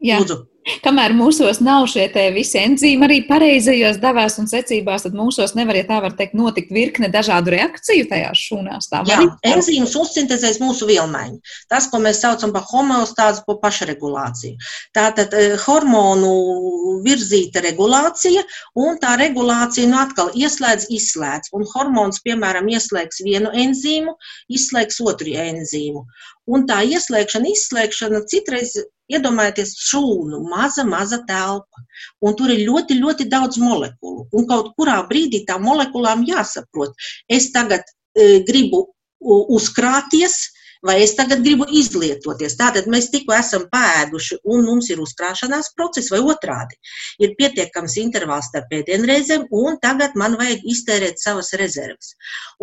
Jā. 0.00 0.22
Lūdzu. 0.22 0.44
Kamēr 0.84 1.14
mūsos 1.16 1.58
nav 1.64 1.86
šie 1.90 2.04
visi 2.34 2.58
enzīmi 2.60 3.06
arī 3.06 3.16
pareizajos 3.26 3.96
devās 4.00 4.36
un 4.38 4.48
secībās, 4.50 5.06
tad 5.06 5.16
mūsos 5.16 5.54
nevar, 5.56 5.78
ja 5.78 5.86
tā 5.88 6.00
var 6.04 6.12
teikt, 6.18 6.36
notikt 6.36 6.70
virkne 6.74 7.08
dažādu 7.12 7.54
reakciju 7.54 8.06
tajās 8.10 8.42
šūnās. 8.44 8.90
Jā, 9.08 9.18
enzīmus 9.50 9.96
uzsintēzēs 9.98 10.60
mūsu 10.60 10.88
vielmaiņa. 10.90 11.40
Tas, 11.72 11.88
ko 11.90 12.02
mēs 12.04 12.20
saucam 12.22 12.52
par 12.52 12.66
homeostāzi, 12.68 13.42
par 13.48 13.58
pašregulāciju. 13.64 14.60
Tātad 14.96 15.34
eh, 15.36 15.56
hormonu 15.64 17.00
virzīta 17.08 17.64
regulācija, 17.64 18.44
un 18.84 19.00
tā 19.00 19.16
regulācija 19.20 19.88
nu 19.90 20.00
atkal 20.04 20.30
ieslēdz, 20.36 20.90
izslēdz. 20.92 21.54
Un 21.56 21.66
hormons, 21.72 22.20
piemēram, 22.26 22.68
ieslēgs 22.68 23.24
vienu 23.24 23.52
enzīmu, 23.64 24.16
izslēgs 24.52 25.00
otru 25.08 25.34
enzīmu. 25.48 26.04
Un 26.50 26.68
tā 26.68 26.82
ieslēgšana, 26.84 27.48
izslēgšana 27.56 28.26
citreiz 28.28 28.76
iedomājieties 29.10 29.74
šūnu, 29.88 30.42
maza, 30.50 30.84
maza 30.88 31.20
telpa. 31.28 31.84
Un 32.24 32.36
tur 32.38 32.52
ir 32.54 32.62
ļoti, 32.68 32.96
ļoti 33.00 33.26
daudz 33.32 33.58
molekulu. 33.60 34.28
Un 34.36 34.46
kaut 34.50 34.72
kurā 34.78 35.00
brīdī 35.10 35.42
tām 35.48 35.66
molekulām 35.66 36.24
jāsaprot, 36.28 36.94
es 37.28 37.50
tagad 37.54 37.84
e, 38.14 38.40
gribu 38.46 38.86
uzkrāties, 39.20 40.38
vai 40.86 41.02
es 41.02 41.12
tagad 41.16 41.42
gribu 41.44 41.66
izlietoties. 41.76 42.56
Tātad 42.58 42.88
mēs 42.90 43.10
tikko 43.12 43.34
esam 43.36 43.66
pēduši, 43.72 44.40
un 44.52 44.64
mums 44.64 44.88
ir 44.92 45.00
uzkrāšanās 45.02 45.72
process, 45.76 46.10
vai 46.12 46.20
otrādi. 46.24 46.78
Ir 47.20 47.34
pietiekams 47.38 47.98
intervāls 48.00 48.48
starp 48.50 48.70
pēdienreizēm, 48.72 49.46
un 49.52 49.76
tagad 49.82 50.16
man 50.20 50.38
vajag 50.40 50.64
iztērēt 50.72 51.20
savas 51.20 51.52
rezerves. 51.60 52.14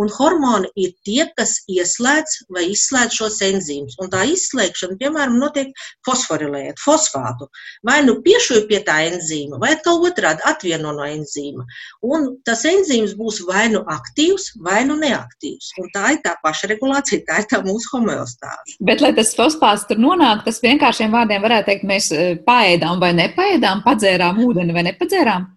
Un 0.01 0.09
hormoni 0.17 0.71
ir 0.77 0.95
tie, 1.05 1.27
kas 1.37 1.59
ieslēdz 1.69 2.49
vai 2.53 2.67
izslēdz 2.73 3.19
šos 3.19 3.39
enzīmus. 3.45 3.97
Un 4.01 4.11
tā 4.13 4.25
izslēgšana, 4.33 4.97
piemēram, 5.01 5.37
notiek 5.41 5.73
fosforilējot 6.07 6.81
fosfātu. 6.81 7.49
Vai 7.85 7.99
nu 8.05 8.17
piešuju 8.25 8.65
pie 8.69 8.81
tā 8.87 8.97
enzīma, 9.11 9.61
vai 9.61 9.75
atkal 9.75 10.01
otrādi 10.05 10.45
atvieno 10.49 10.95
no 10.97 11.05
enzīma. 11.05 11.65
Un 12.05 12.29
tas 12.47 12.65
enzīms 12.65 13.13
būs 13.19 13.43
vai 13.47 13.67
nu 13.73 13.83
aktīvs, 13.93 14.55
vai 14.65 14.83
nu 14.89 14.97
neaktīvs. 15.01 15.73
Un 15.81 15.91
tā 15.93 16.15
ir 16.15 16.21
tā 16.25 16.33
pašregulācija, 16.43 17.25
tā 17.27 17.41
ir 17.43 17.49
tā 17.51 17.61
mūsu 17.65 17.93
homoeja 17.93 18.06
homeostāzi. 18.07 18.77
Bet, 18.79 19.03
lai 19.03 19.13
tas 19.17 19.33
fosfāts 19.37 19.85
tur 19.89 19.99
nonāk, 20.01 20.45
tas 20.45 20.61
vienkāršiem 20.63 21.13
vārdiem 21.13 21.43
varētu 21.43 21.71
teikt, 21.71 21.85
mēs 21.87 22.09
eh, 22.15 22.33
paēdām 22.47 23.03
vai 23.03 23.13
nepaēdām, 23.17 23.83
padzērām 23.85 24.41
ūdeni 24.47 24.75
vai 24.75 24.87
nepadzērām. 24.91 25.53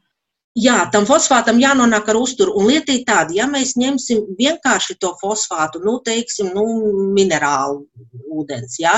Jā, 0.58 0.88
tam 0.90 1.04
fosfātam 1.06 1.60
jānonāk 1.62 2.08
ar 2.10 2.16
uzturu. 2.18 2.56
Un 2.58 2.66
lieta 2.66 2.90
ir 2.90 3.04
tāda, 3.06 3.30
ja 3.36 3.44
mēs 3.46 3.76
ņemsim 3.78 4.32
vienkārši 4.34 4.96
to 4.98 5.12
fosfātu, 5.20 5.78
nu, 5.84 6.00
teiksim, 6.02 6.48
nu, 6.56 6.64
minerālu 7.14 7.84
ūdens, 8.34 8.74
jā, 8.82 8.96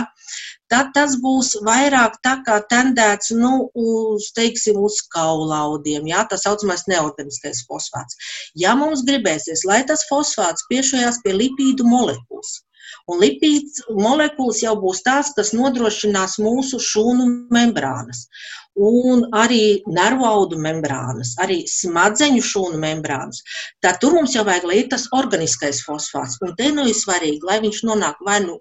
tad 0.73 0.95
tas 0.97 1.19
būs 1.21 1.59
vairāk 1.67 2.17
tā 2.25 2.39
kā 2.47 2.57
tendēts, 2.73 3.35
nu, 3.37 3.69
uz, 3.77 4.31
teiksim, 4.33 4.81
uz 4.81 5.03
kaulaudiem, 5.13 6.09
jā, 6.09 6.25
tā 6.31 6.41
saucamais 6.41 6.87
neorganiskais 6.89 7.67
fosfāts. 7.69 8.17
Ja 8.57 8.73
mums 8.73 9.05
gribēsies, 9.05 9.67
lai 9.69 9.83
tas 9.85 10.09
fosfāts 10.09 10.65
piešojās 10.73 11.21
pie 11.21 11.37
lipīdu 11.37 11.85
molekulas, 11.85 12.63
Un 13.11 13.23
lipīds 13.23 13.83
molekulas 13.91 14.63
jau 14.63 14.75
būs 14.83 15.03
tās, 15.07 15.33
kas 15.37 15.53
nodrošinās 15.57 16.39
mūsu 16.43 16.81
šūnu 16.83 17.29
membrānas. 17.55 18.27
Un 18.73 19.27
arī 19.37 19.83
nervu 19.85 20.25
audu 20.25 20.57
membrānas, 20.57 21.35
arī 21.45 21.59
smadzeņu 21.69 22.41
šūnu 22.49 22.81
membrānas. 22.81 23.43
Tad 23.85 24.01
tur 24.01 24.17
mums 24.17 24.37
jau 24.37 24.47
vajag, 24.49 24.69
lai 24.71 24.79
ir 24.81 24.89
tas 24.95 25.11
organiskais 25.13 25.83
fosfāts. 25.85 26.39
Un 26.41 26.55
te 26.57 26.71
nu 26.73 26.87
ir 26.89 26.97
svarīgi, 26.97 27.43
lai 27.45 27.61
viņš 27.65 27.83
nonāk 27.91 28.23
vai 28.25 28.41
nu 28.47 28.57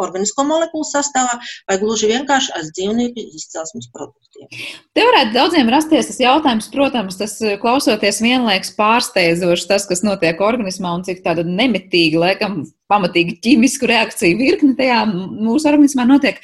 organisko 0.00 0.44
molekulu 0.48 0.86
sastāvā, 0.88 1.38
vai 1.68 1.78
gluži 1.82 2.10
vienkārši 2.10 2.52
ar 2.56 2.66
dzīvnieku 2.70 3.26
izcelsmes 3.36 3.90
produktiem. 3.92 4.48
Te 4.96 5.04
varētu 5.06 5.36
daudziem 5.36 5.70
rasties 5.72 6.08
tas 6.10 6.20
jautājums, 6.22 6.70
protams, 6.72 7.18
tas 7.20 7.36
eh, 7.44 7.58
klausoties 7.60 8.22
vienlaiks 8.24 8.72
pārsteidzoši 8.78 9.68
tas, 9.68 9.86
kas 9.90 10.04
notiek 10.06 10.40
organismā 10.42 10.94
un 10.96 11.04
cik 11.06 11.22
tāda 11.26 11.44
nemitīgi, 11.46 12.18
laikam, 12.20 12.62
pamatīgi 12.92 13.38
ķīmisku 13.44 13.88
reakciju 13.90 14.38
virkni 14.38 14.76
tajā 14.78 15.02
mūsu 15.08 15.72
organismā 15.72 16.06
notiek. 16.08 16.38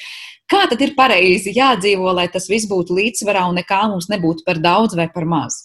Kā 0.48 0.64
tad 0.70 0.80
ir 0.80 0.94
pareizi 0.96 1.52
jādzīvo, 1.56 2.08
lai 2.16 2.26
tas 2.32 2.48
viss 2.48 2.68
būtu 2.70 2.96
līdzsvarā 2.96 3.44
un 3.50 3.58
nekā 3.60 3.82
mums 3.92 4.08
nebūtu 4.08 4.46
par 4.48 4.60
daudz 4.64 4.96
vai 4.96 5.10
par 5.12 5.28
maz? 5.28 5.60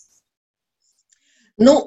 Nu, 1.62 1.78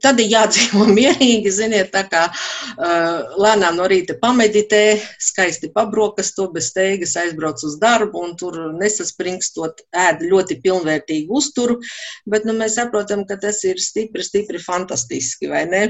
Tad 0.00 0.20
ir 0.22 0.30
jādzīvo 0.32 0.86
mierīgi, 0.96 1.50
ziniet, 1.52 1.90
tā 1.92 2.06
kā 2.08 2.22
uh, 2.32 3.34
lēnām 3.44 3.76
no 3.76 3.84
rīta 3.92 4.16
pameditē, 4.22 4.96
skaisti 5.20 5.68
pabrokasto, 5.74 6.46
bez 6.54 6.70
steigas 6.72 7.12
aizbrauc 7.20 7.60
uz 7.68 7.76
darbu 7.82 8.22
un 8.24 8.32
tur 8.40 8.56
nesaspringstot 8.78 9.84
ēd 10.06 10.24
ļoti 10.30 10.62
pilnvērtīgu 10.64 11.36
uzturu, 11.36 11.76
bet 12.24 12.48
nu, 12.48 12.56
mēs 12.56 12.78
saprotam, 12.80 13.26
ka 13.28 13.36
tas 13.42 13.60
ir 13.68 13.84
stipri, 13.84 14.24
stipri 14.24 14.62
fantastiski, 14.64 15.52
vai 15.52 15.66
ne? 15.68 15.84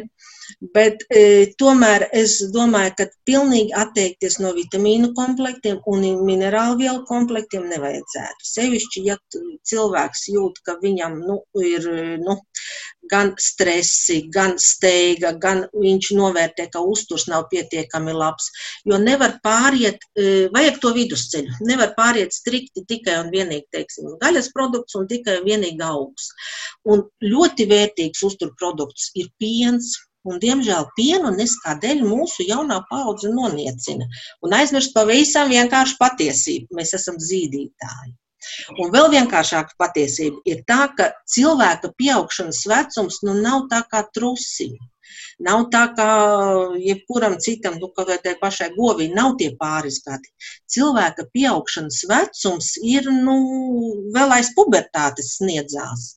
Bet 0.75 1.05
e, 1.09 1.23
tomēr 1.61 2.07
es 2.23 2.39
domāju, 2.55 2.95
ka 2.99 3.07
pilnīgi 3.29 3.75
atteikties 3.85 4.39
no 4.43 4.53
vitamīnu 4.57 5.13
komplektiem 5.19 5.81
un 5.91 6.07
minerālu 6.27 6.79
vielu 6.83 7.05
komplektiem 7.09 7.69
nevajadzētu. 7.73 8.49
Sevišķi, 8.53 9.05
ja 9.11 9.19
cilvēks 9.69 10.27
jūt, 10.35 10.63
ka 10.67 10.79
viņam 10.83 11.19
nu, 11.27 11.39
ir 11.63 11.89
nu, 12.23 12.39
gan 13.11 13.33
stresi, 13.41 14.19
gan 14.33 14.55
steiga, 14.63 15.33
gan 15.45 15.65
viņš 15.75 16.11
novērtē, 16.19 16.69
ka 16.73 16.83
uzturs 16.87 17.27
nav 17.31 17.49
pietiekami 17.51 18.15
labs. 18.17 18.49
Jo 18.89 18.99
nevar 19.03 19.39
pāriet, 19.45 20.07
e, 20.17 20.49
vajag 20.55 20.79
to 20.85 20.93
vidusceļu. 20.97 21.59
Nevar 21.69 21.95
pāriet 21.99 22.35
strikti 22.37 22.85
tikai 22.89 23.19
un 23.25 23.33
vienīgi, 23.35 23.69
teiksim, 23.75 24.15
gaļas 24.23 24.53
produkts 24.55 24.97
un 24.99 25.11
tikai 25.11 25.41
un 25.41 25.49
vienīgi 25.51 25.85
augs. 25.87 26.31
Un 26.89 27.05
ļoti 27.27 27.69
vērtīgs 27.75 28.25
uzturprodukts 28.31 29.11
ir 29.19 29.31
piens, 29.43 29.95
Un, 30.31 30.39
diemžēl 30.43 30.85
pienu 30.97 31.33
neskādēļ 31.35 32.03
mūsu 32.07 32.47
jaunā 32.47 32.79
paudze 32.91 33.31
noniecina 33.35 34.07
un 34.47 34.55
aizmirst 34.59 34.95
pavisam 34.95 35.51
vienkārši 35.51 35.99
patiesību. 35.99 36.79
Mēs 36.79 36.95
esam 36.99 37.19
zīdītāji. 37.31 38.13
Un 38.83 38.91
vēl 38.95 39.09
vienkāršāka 39.13 39.77
patiesība 39.83 40.41
ir 40.53 40.63
tā, 40.71 40.87
ka 40.99 41.11
cilvēka 41.35 41.93
pieaugšanas 41.99 42.63
vecums 42.73 43.21
nu 43.27 43.37
nav 43.41 43.69
tā 43.73 43.83
kā 43.91 44.03
trusiņš. 44.17 44.89
Nav 45.47 45.65
tā 45.75 45.83
kā 45.97 46.09
jebkuram 46.79 47.35
citam, 47.45 47.79
nu, 47.83 47.89
kā 47.97 48.05
tai 48.25 48.35
pašai 48.41 48.71
govī, 48.77 49.09
nav 49.19 49.35
tie 49.41 49.51
pāris 49.59 49.99
gadi. 50.07 50.31
Cilvēka 50.75 51.27
pieaugšanas 51.35 51.99
vecums 52.11 52.73
ir 52.95 53.11
nu, 53.11 53.37
vēl 54.15 54.37
aiz 54.39 54.53
pubertātes 54.57 55.37
sniedzās. 55.39 56.13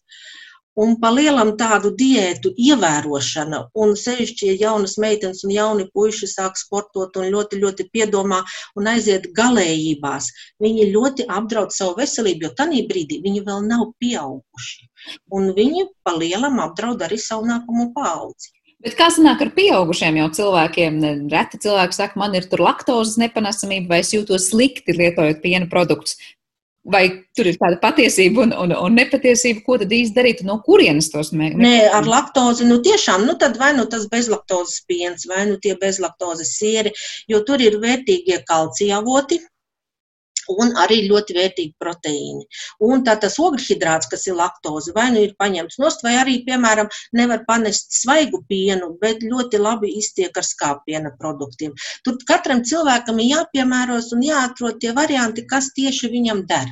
Un 0.75 0.97
pa 0.99 1.07
lielam 1.15 1.53
tādu 1.59 1.93
diētu 1.95 2.51
ievērošana, 2.59 3.61
un 3.79 3.93
sevišķi, 3.99 4.49
ja 4.49 4.55
jaunas 4.65 4.97
meitenes 4.99 5.45
un 5.47 5.53
jauni 5.55 5.85
puiši 5.95 6.27
sāk 6.27 6.59
sportot 6.59 7.15
un 7.21 7.29
ļoti, 7.31 7.61
ļoti 7.61 7.87
piedomā 7.95 8.41
un 8.75 8.89
aiziet 8.91 9.29
galējībās, 9.37 10.27
viņi 10.59 10.89
ļoti 10.91 11.29
apdraud 11.31 11.71
savu 11.71 11.95
veselību, 12.01 12.49
jo 12.49 12.51
tajā 12.59 12.83
brīdī 12.89 13.21
viņi 13.23 13.45
vēl 13.47 13.63
nav 13.69 13.87
pieauguši. 14.03 14.89
Un 15.31 15.53
viņi 15.55 15.87
pa 16.03 16.17
lielam 16.17 16.59
apdraud 16.63 17.07
arī 17.07 17.21
savu 17.21 17.47
nākamo 17.47 17.93
paudzi. 17.95 18.51
Bet 18.85 18.97
kā 18.99 19.07
sanāk 19.09 19.39
ar 19.41 19.49
pieaugušiem 19.55 20.19
jau 20.19 20.27
cilvēkiem? 20.37 20.99
Reti 21.31 21.57
cilvēki 21.63 21.95
saka, 21.97 22.19
man 22.21 22.35
ir 22.37 22.45
tur 22.51 22.61
laktozes 22.61 23.15
nepanesamība, 23.17 23.95
vai 23.95 24.03
es 24.03 24.11
jūtos 24.13 24.51
slikti 24.51 24.93
lietojot 24.93 25.39
piena 25.41 25.69
produktus. 25.71 26.19
Vai 26.85 27.05
tur 27.33 27.47
ir 27.49 27.55
tāda 27.57 27.79
patiesība 27.81 28.43
un, 28.43 28.51
un, 28.61 28.73
un 28.77 28.93
nepatiesība, 28.93 29.63
ko 29.65 29.79
tad 29.81 29.93
īsti 29.95 30.13
darīt, 30.13 30.43
no 30.45 30.59
kurienes 30.65 31.07
tos 31.09 31.31
mēģināt? 31.33 31.63
Nē, 31.65 31.79
ar 31.97 32.05
laktozi, 32.05 32.67
nu 32.69 32.77
tiešām, 32.85 33.25
nu 33.25 33.33
tad 33.41 33.57
vai 33.57 33.71
nu 33.73 33.87
tas 33.89 34.05
bezlaktozes 34.11 34.83
piens, 34.85 35.25
vai 35.31 35.47
nu 35.49 35.57
tie 35.61 35.73
bezlaktozes 35.81 36.53
sieri, 36.59 36.93
jo 37.31 37.41
tur 37.47 37.63
ir 37.65 37.79
vērtīgie 37.81 38.37
kalcija 38.45 39.01
avoti, 39.01 39.41
un 40.53 40.73
arī 40.81 41.01
ļoti 41.09 41.35
vērtīgi 41.37 41.73
proteīni. 41.81 42.45
Un 42.85 43.03
tā 43.07 43.15
tas 43.21 43.37
ogļhidrāts, 43.41 44.09
kas 44.11 44.27
ir 44.29 44.37
laktoze, 44.39 44.93
vai 44.95 45.07
nu 45.15 45.23
ir 45.25 45.35
paņemts 45.39 45.79
nost, 45.81 46.03
vai 46.05 46.15
arī, 46.21 46.37
piemēram, 46.47 46.91
nevar 47.17 47.45
panest 47.47 47.93
svaigu 48.01 48.43
pienu, 48.49 48.93
bet 49.01 49.23
ļoti 49.25 49.61
labi 49.61 49.91
iztiek 49.99 50.37
ar 50.37 50.47
skāpiena 50.47 51.13
produktiem. 51.19 51.75
Tur 52.05 52.19
katram 52.27 52.63
cilvēkam 52.67 53.21
ir 53.23 53.31
jāpiemēros 53.35 54.11
un 54.15 54.25
jāatrod 54.25 54.81
tie 54.81 54.95
varianti, 54.97 55.45
kas 55.49 55.71
tieši 55.77 56.11
viņam 56.13 56.45
der. 56.49 56.69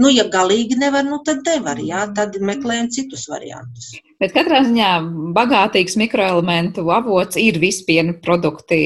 Nu, 0.00 0.08
ja 0.12 0.24
galīgi 0.32 0.78
nevar, 0.80 1.04
nu 1.04 1.18
tad 1.26 1.42
nevar, 1.46 1.80
jā, 1.84 2.06
tad 2.16 2.38
meklējam 2.40 2.88
citus 2.94 3.26
variantus. 3.30 3.92
Bet 4.22 4.34
katrā 4.36 4.62
ziņā 4.64 4.90
bagātīgs 5.36 5.98
mikroelementu 6.00 6.86
avots 6.94 7.40
ir 7.40 7.60
vispiena 7.62 8.14
produkti 8.24 8.82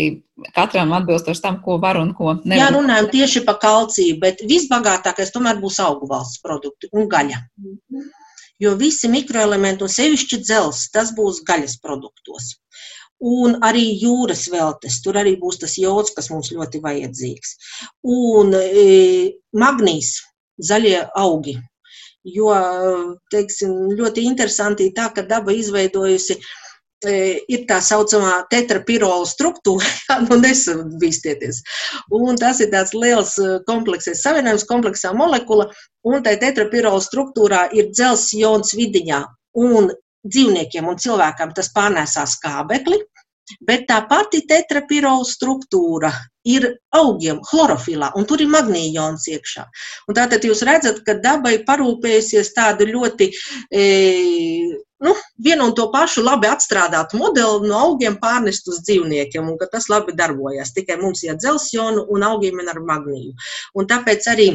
katram 0.56 0.92
atbilstoši 0.96 1.42
tam, 1.42 1.60
ko 1.64 1.78
var 1.82 2.00
un 2.00 2.12
ko 2.16 2.34
nevar. 2.42 2.60
Jā, 2.60 2.68
runājam 2.74 3.08
tieši 3.14 3.42
par 3.46 3.58
kalciju, 3.62 4.18
bet 4.22 4.42
visbagātākais 4.48 5.32
tomēr 5.34 5.60
būs 5.62 5.80
augu 5.84 6.08
valsts 6.10 6.42
produkti 6.44 6.90
un 6.92 7.08
gaļa. 7.12 7.40
Jo 8.60 8.72
visi 8.80 9.08
mikroelementi 9.12 9.84
un 9.84 9.92
sevišķi 9.92 10.40
dzels, 10.42 10.86
tas 10.92 11.12
būs 11.16 11.42
gaļas 11.48 11.76
produktos. 11.82 12.54
Un 13.16 13.56
arī 13.64 13.84
jūras 13.96 14.44
veltes, 14.52 14.98
tur 15.04 15.16
arī 15.16 15.36
būs 15.40 15.60
tas 15.62 15.76
jods, 15.80 16.12
kas 16.16 16.28
mums 16.32 16.52
ļoti 16.52 16.82
vajadzīgs. 16.84 17.54
Un 18.12 18.52
e, 18.56 19.36
magnīs, 19.56 20.18
zaļie 20.58 21.00
augi. 21.16 21.56
Jo, 22.26 22.50
teiksim, 23.30 23.74
ļoti 23.94 24.24
interesanti 24.26 24.88
tā, 24.94 25.12
ka 25.14 25.22
daba 25.22 25.54
izveidojusi 25.54 26.40
E, 27.04 27.42
ir 27.52 27.66
tā 27.68 27.76
saucamā 27.84 28.46
tetrapirola 28.48 29.26
struktūra, 29.28 29.84
jā, 30.08 30.16
nu 30.24 30.38
nesabīstieties. 30.40 31.60
Un 32.16 32.38
tas 32.40 32.62
ir 32.64 32.70
tāds 32.72 32.94
liels 32.96 33.34
e, 33.42 33.58
komplekses 33.68 34.22
savienojums, 34.24 34.64
kompleksā 34.70 35.12
molekula, 35.12 35.68
un 36.08 36.24
tai 36.24 36.38
tetrapirola 36.40 37.02
struktūrā 37.04 37.66
ir 37.76 37.90
dzels 37.92 38.30
jons 38.32 38.72
vidiņā. 38.78 39.20
Un 39.60 39.92
dzīvniekiem 40.26 40.88
un 40.88 40.96
cilvēkam 41.02 41.52
tas 41.56 41.68
pārnēsās 41.76 42.38
skābekli, 42.38 43.02
Bet 43.66 43.86
tā 43.90 44.00
pati 44.10 44.42
tetrapirola 44.48 45.26
struktūra 45.26 46.10
ir 46.46 46.66
augiem, 46.94 47.40
chlorofilā, 47.46 48.12
un 48.18 48.26
tur 48.26 48.42
ir 48.42 48.50
magnījons 48.50 49.26
iekšā. 49.34 49.64
Un 50.06 50.18
tātad 50.18 50.44
jūs 50.46 50.62
redzat, 50.66 51.02
ka 51.06 51.16
dabai 51.22 51.56
parūpējusies 51.66 52.52
tādu 52.54 52.86
ļoti 52.90 53.28
e, 53.70 53.84
nu, 55.02 55.14
vienu 55.42 55.68
un 55.68 55.74
to 55.78 55.88
pašu 55.94 56.24
labi 56.26 56.50
atstrādātu 56.50 57.18
modeli 57.20 57.70
no 57.70 57.82
augiem 57.88 58.18
pārnest 58.22 58.70
uz 58.70 58.80
dzīvniekiem, 58.86 59.50
un 59.50 59.58
ka 59.60 59.70
tas 59.72 59.90
labi 59.92 60.14
darbojas. 60.18 60.74
Tikai 60.76 60.98
mums 61.02 61.22
ir 61.26 61.38
dzelsjonu 61.38 62.06
un 62.14 62.26
augiem 62.30 62.62
ir 62.62 62.72
ar 62.74 62.82
magnīju. 62.92 63.34
Un 63.78 63.90
tāpēc 63.90 64.30
arī 64.32 64.50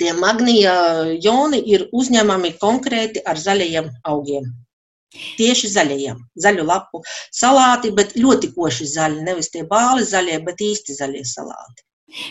tie 0.00 0.12
magnija 0.18 0.76
joni 1.22 1.60
ir 1.72 1.88
uzņemami 1.92 2.56
konkrēti 2.60 3.22
ar 3.24 3.38
zaļajiem 3.40 3.92
augiem. 4.12 4.48
Tieši 5.38 5.72
zaļajiem, 5.72 6.22
zaļu 6.46 6.68
lapu 6.68 7.02
salāti, 7.34 7.92
bet 7.96 8.14
ļoti 8.18 8.52
koši 8.56 8.88
zaļi. 8.94 9.26
Nevis 9.26 9.52
tie 9.54 9.66
bāli 9.68 10.06
zaļie, 10.06 10.38
bet 10.46 10.62
īsti 10.64 10.96
zaļie 11.00 11.24
salāti. 11.26 11.86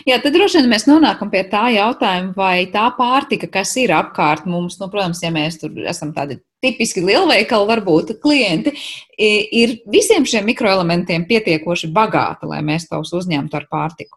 Jā, 0.08 0.16
tad 0.24 0.32
droši 0.32 0.62
vien 0.62 0.70
mēs 0.72 0.86
nonākam 0.88 1.28
pie 1.30 1.42
tā 1.50 1.66
jautājuma, 1.74 2.32
vai 2.36 2.64
tā 2.72 2.86
pārtika, 2.96 3.48
kas 3.58 3.74
ir 3.76 3.92
apkārt 3.92 4.46
mums, 4.48 4.78
nu, 4.80 4.88
protams, 4.92 5.20
ja 5.22 5.30
mēs 5.34 5.60
tur 5.60 5.76
esam 5.84 6.14
tādi 6.16 6.38
tipiski 6.64 7.04
lielveikali, 7.04 7.68
varbūt 7.68 8.14
klienti, 8.22 8.72
ir 9.20 9.76
visiem 9.92 10.24
šiem 10.24 10.48
mikroelementiem 10.48 11.26
pietiekoši 11.28 11.92
bagāta, 11.92 12.48
lai 12.48 12.62
mēs 12.64 12.88
tos 12.88 13.12
uzņemtu 13.20 13.60
ar 13.60 13.68
pārtiku. 13.70 14.16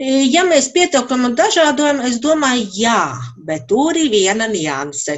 Ja 0.00 0.44
mēs 0.46 0.70
pietiekam 0.74 1.24
un 1.28 1.34
dažādojam, 1.38 2.02
es 2.08 2.18
domāju, 2.22 2.66
jā, 2.76 3.00
bet 3.46 3.66
tur 3.70 3.96
ir 3.96 4.10
viena 4.12 4.48
nianse. 4.50 5.16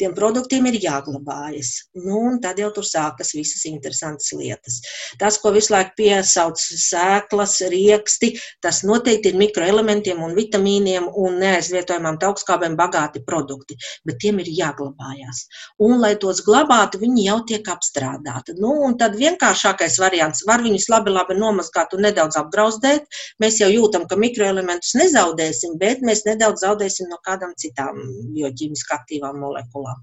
Tiem 0.00 0.14
produktiem 0.16 0.66
ir 0.70 0.78
jāglabājas. 0.82 1.72
Nu, 2.00 2.18
un 2.30 2.40
tad 2.42 2.58
jau 2.60 2.70
tur 2.74 2.86
sākas 2.86 3.32
visas 3.36 3.64
interesantas 3.70 4.32
lietas. 4.36 4.80
Tas, 5.20 5.38
ko 5.40 5.52
visu 5.54 5.74
laiku 5.74 5.94
piesauc 6.00 6.58
sēklas, 6.60 7.58
rieksti, 7.72 8.32
tas 8.64 8.82
noteikti 8.88 9.32
ir 9.32 9.38
mikroelementiem 9.40 10.22
un 10.24 10.34
vitamīniem 10.36 11.08
un 11.10 11.38
neaizvietojamām 11.42 12.18
augstskābēm 12.30 12.76
bagāti 12.78 13.22
produkti, 13.26 13.76
bet 14.06 14.20
tiem 14.22 14.40
ir 14.42 14.50
jāglabājas. 14.56 15.44
Un, 15.82 15.98
lai 16.02 16.14
tos 16.20 16.42
glabātu, 16.46 17.00
viņi 17.02 17.26
jau 17.28 17.38
tiek 17.52 17.70
apstrādāti. 17.72 18.56
Nu, 18.60 18.74
un 18.86 18.96
tad 19.00 19.16
vienkāršākais 19.20 19.98
variants 20.02 20.44
var 20.48 20.64
viņus 20.64 20.88
labi, 20.92 21.14
labi 21.14 21.38
nomazgāt 21.38 21.94
un 21.96 22.04
nedaudz 22.08 22.38
apgrauzdēt. 22.40 23.06
Mēs 23.42 23.59
jau 23.62 23.70
jūtam, 23.70 24.06
ka 24.10 24.18
mikroelementus 24.20 24.94
nezaudēsim, 24.98 25.76
bet 25.80 26.04
mēs 26.06 26.24
nedaudz 26.26 26.64
zaudēsim 26.64 27.08
no 27.10 27.18
kādām 27.26 27.54
citām 27.60 27.98
bioķīmiski 28.34 28.94
aktīvām 28.96 29.40
molekulām. 29.44 30.02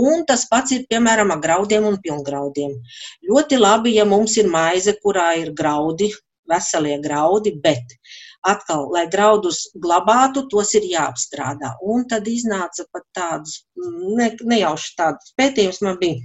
Un 0.00 0.24
tas 0.28 0.46
pats 0.50 0.76
ir 0.76 0.86
piemēram 0.90 1.32
ar 1.34 1.42
graudiem 1.44 1.86
un 1.90 2.00
pilngraudiem. 2.04 2.74
Ļoti 3.30 3.60
labi, 3.60 3.94
ja 3.98 4.08
mums 4.08 4.36
ir 4.40 4.50
maize, 4.52 4.96
kurā 5.04 5.32
ir 5.42 5.54
graudi, 5.56 6.10
veselie 6.50 6.98
graudi, 7.02 7.54
bet 7.62 7.96
atkal, 8.46 8.88
lai 8.94 9.06
graudus 9.12 9.66
glabātu, 9.84 10.46
tos 10.50 10.74
ir 10.78 10.88
jāapstrādā. 10.90 11.74
Un 11.94 12.06
tad 12.10 12.28
iznāca 12.28 12.86
pat 12.92 13.06
tādus 13.16 13.62
ne, 14.18 14.32
nejauši 14.54 14.94
tādus 14.98 15.34
pētījumus 15.40 15.82
man 15.86 15.98
bija 16.00 16.20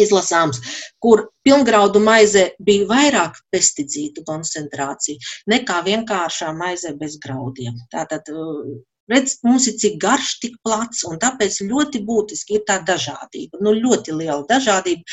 izlasāms, 0.00 0.60
kur 1.02 1.26
pilngraudu 1.46 2.02
maizē 2.02 2.48
bija 2.68 2.88
vairāk 2.90 3.40
pesticīdu 3.54 4.24
koncentrācija 4.26 5.32
nekā 5.52 5.80
vienkāršā 5.88 6.52
maizē 6.56 6.94
bez 7.00 7.18
graudiem. 7.22 7.76
Tātad, 7.92 8.30
redz, 9.12 9.38
mums 9.46 9.68
ir 9.70 9.76
cik 9.82 10.00
garš, 10.02 10.38
tik 10.42 10.56
plats, 10.64 11.04
un 11.08 11.20
tāpēc 11.22 11.60
ļoti 11.68 12.02
būtiski 12.08 12.58
ir 12.58 12.66
tā 12.68 12.80
dažādība, 12.86 13.62
nu 13.62 13.76
ļoti 13.76 14.16
liela 14.16 14.42
dažādība. 14.48 15.06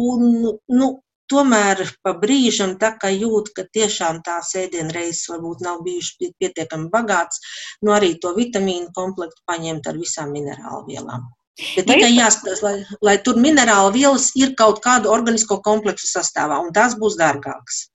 Un, 0.00 0.26
nu, 0.70 0.90
tomēr 1.30 1.82
pa 2.04 2.12
brīžam 2.22 2.76
tā 2.82 2.92
kā 3.00 3.10
jūt, 3.14 3.52
ka 3.56 3.64
tiešām 3.76 4.22
tās 4.26 4.54
ēdienreizes 4.58 5.30
varbūt 5.30 5.62
nav 5.66 5.82
bijušas 5.86 6.32
pietiekami 6.42 6.90
bagātas, 6.94 7.42
nu 7.86 7.94
arī 7.96 8.16
to 8.22 8.34
vitamīnu 8.38 8.90
komplektu 8.96 9.46
paņemt 9.50 9.90
ar 9.90 10.00
visām 10.00 10.34
minerālu 10.34 10.86
vielām. 10.90 11.28
Bet 11.76 11.88
tikai 11.90 12.10
jāskatās, 12.14 12.62
lai, 12.64 12.74
lai 13.04 13.16
tur 13.24 13.38
minerāla 13.40 13.92
vielas 13.94 14.30
ir 14.38 14.54
kaut 14.58 14.80
kādu 14.84 15.10
organisko 15.12 15.60
kompleksu 15.64 16.08
sastāvā, 16.08 16.60
un 16.64 16.74
tās 16.76 16.96
būs 17.00 17.18
dārgākas. 17.20 17.86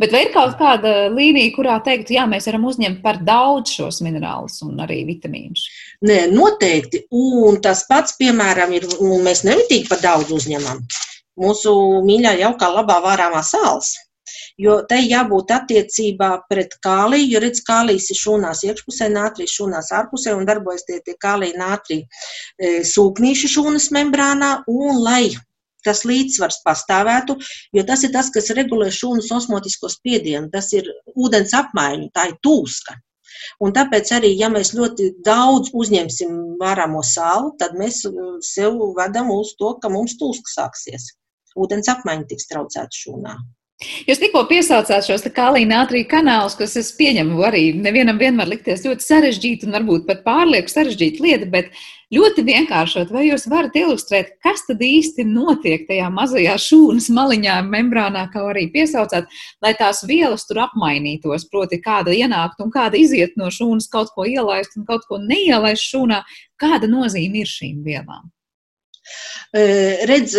Bet 0.00 0.12
vai 0.12 0.26
ir 0.26 0.32
kaut 0.34 0.58
kāda 0.60 1.08
līnija, 1.12 1.52
kurā 1.54 1.78
teikt, 1.84 2.10
jā, 2.12 2.26
mēs 2.28 2.44
varam 2.50 2.66
uzņemt 2.68 3.00
par 3.04 3.22
daudz 3.24 3.72
šos 3.78 4.02
minerālus 4.04 4.58
un 4.66 4.82
arī 4.84 5.00
vitamīnus? 5.08 5.64
Nē, 6.04 6.26
noteikti. 6.34 7.06
Un 7.16 7.56
tas 7.64 7.86
pats, 7.88 8.18
piemēram, 8.20 8.74
ir, 8.76 8.88
mēs 9.24 9.46
nemitīgi 9.48 9.88
par 9.88 10.02
daudz 10.04 10.34
uzņemam. 10.36 10.84
Mūsu 11.40 11.72
mīļā 12.04 12.34
jaukā 12.42 12.68
labā 12.74 12.98
vārāmā 13.06 13.40
sāls 13.46 13.94
jo 14.64 14.78
tai 14.88 15.02
jābūt 15.04 15.52
attiecībā 15.56 16.30
pret 16.50 16.76
kāliju, 16.84 17.30
jo 17.34 17.42
redz, 17.44 17.62
kālijs 17.66 18.10
ir 18.12 18.20
šūnās 18.20 18.64
iekšpusē, 18.68 19.08
nātrijas 19.12 19.54
šūnās 19.58 19.92
ārpusē 20.00 20.34
un 20.38 20.48
darbojas 20.48 20.86
tie, 20.88 21.00
tie 21.06 21.16
kālija 21.20 21.58
nātrija 21.58 22.04
e, 22.04 22.82
sūknīši 22.88 23.52
šūnas 23.56 23.90
membrānā, 23.94 24.52
un 24.70 25.00
lai 25.02 25.24
tas 25.82 26.04
līdzsvars 26.06 26.60
pastāvētu, 26.66 27.36
jo 27.74 27.82
tas 27.86 28.04
ir 28.06 28.12
tas, 28.14 28.28
kas 28.34 28.52
regulē 28.54 28.90
šūnas 28.94 29.30
osmotisko 29.34 29.90
spiedienu, 29.90 30.50
tas 30.52 30.70
ir 30.76 30.86
ūdens 31.16 31.54
apmaiņu, 31.58 32.12
tā 32.14 32.28
ir 32.30 32.36
tūska. 32.46 32.94
Un 33.64 33.72
tāpēc 33.74 34.12
arī, 34.14 34.30
ja 34.38 34.50
mēs 34.52 34.70
ļoti 34.76 35.08
daudz 35.26 35.72
uzņemsim 35.74 36.36
vārāmo 36.60 37.02
sālu, 37.06 37.50
tad 37.58 37.74
mēs 37.80 38.04
e, 38.06 38.12
sev 38.46 38.78
vedam 38.98 39.32
uz 39.34 39.56
to, 39.58 39.74
ka 39.82 39.90
mums 39.90 40.14
tūska 40.20 40.54
sāksies. 40.54 41.10
Ūdens 41.58 41.90
apmaiņa 41.90 42.28
tiks 42.30 42.48
traucēta 42.52 43.02
šūnā. 43.02 43.34
Jūs 44.06 44.20
tikko 44.22 44.44
piesaucāt 44.50 45.06
šos 45.06 45.24
kālīna 45.34 45.80
ātrija 45.82 46.06
kanālus, 46.10 46.54
kas 46.58 46.76
es 46.78 46.92
pieņemu 46.94 47.40
arī 47.46 47.62
nevienam 47.74 48.18
vienmēr 48.20 48.50
likties 48.52 48.84
ļoti 48.86 49.06
sarežģīti 49.06 49.66
un 49.66 49.74
varbūt 49.74 50.04
pat 50.06 50.22
pārlieku 50.26 50.70
sarežģīta 50.70 51.24
lieta, 51.24 51.48
bet 51.50 51.72
ļoti 52.14 52.44
vienkāršot, 52.46 53.10
vai 53.14 53.24
jūs 53.26 53.48
varat 53.50 53.74
ilustrēt, 53.78 54.34
kas 54.44 54.62
tad 54.68 54.82
īsti 54.86 55.24
notiek 55.26 55.86
tajā 55.88 56.10
mazajā 56.14 56.54
šūnas 56.62 57.08
maliņā, 57.16 57.56
membrānā, 57.72 58.26
kā 58.32 58.44
arī 58.52 58.68
piesaucāt, 58.74 59.30
lai 59.64 59.72
tās 59.78 60.04
vielas 60.08 60.46
tur 60.46 60.62
apmainītos, 60.66 61.48
proti 61.50 61.80
kāda 61.82 62.14
ienākt 62.14 62.62
un 62.62 62.70
kāda 62.74 63.00
iziet 63.00 63.34
no 63.40 63.50
šūnas, 63.50 63.88
kaut 63.90 64.12
ko 64.14 64.28
ielaist 64.28 64.76
un 64.78 64.86
kaut 64.86 65.08
ko 65.08 65.18
neielaist 65.22 65.88
šūnā, 65.88 66.22
kāda 66.60 66.90
nozīme 66.90 67.42
ir 67.42 67.50
šīm 67.50 67.82
vielām? 67.86 68.30
Redz, 69.52 70.36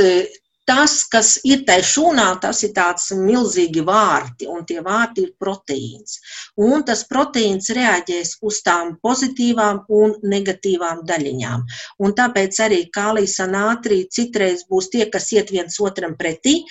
tas, 0.70 1.04
kas 1.12 1.36
ir 1.48 1.64
tajā 1.68 1.84
šūnā, 1.88 2.28
tas 2.44 2.64
ir 2.66 2.74
tāds 2.76 3.10
milzīgi 3.18 3.84
vārti, 3.86 4.48
un 4.50 4.64
tie 4.68 4.80
vārti 4.86 5.26
ir 5.28 5.34
proteīns. 5.40 6.20
Un 6.60 6.86
tas 6.88 7.04
proteīns 7.10 7.72
reaģēs 7.76 8.38
uz 8.48 8.62
tām 8.66 8.96
pozitīvām 9.04 9.84
un 9.94 10.16
negatīvām 10.24 11.04
daļiņām. 11.10 11.66
Un 12.04 12.16
tāpēc 12.18 12.60
arī 12.64 12.82
kālijas 12.96 13.40
anātrija 13.44 14.10
citreiz 14.14 14.64
būs 14.70 14.90
tie, 14.94 15.06
kas 15.12 15.32
iet 15.36 15.52
viens 15.52 15.80
otram 15.84 16.16
pretī, 16.20 16.62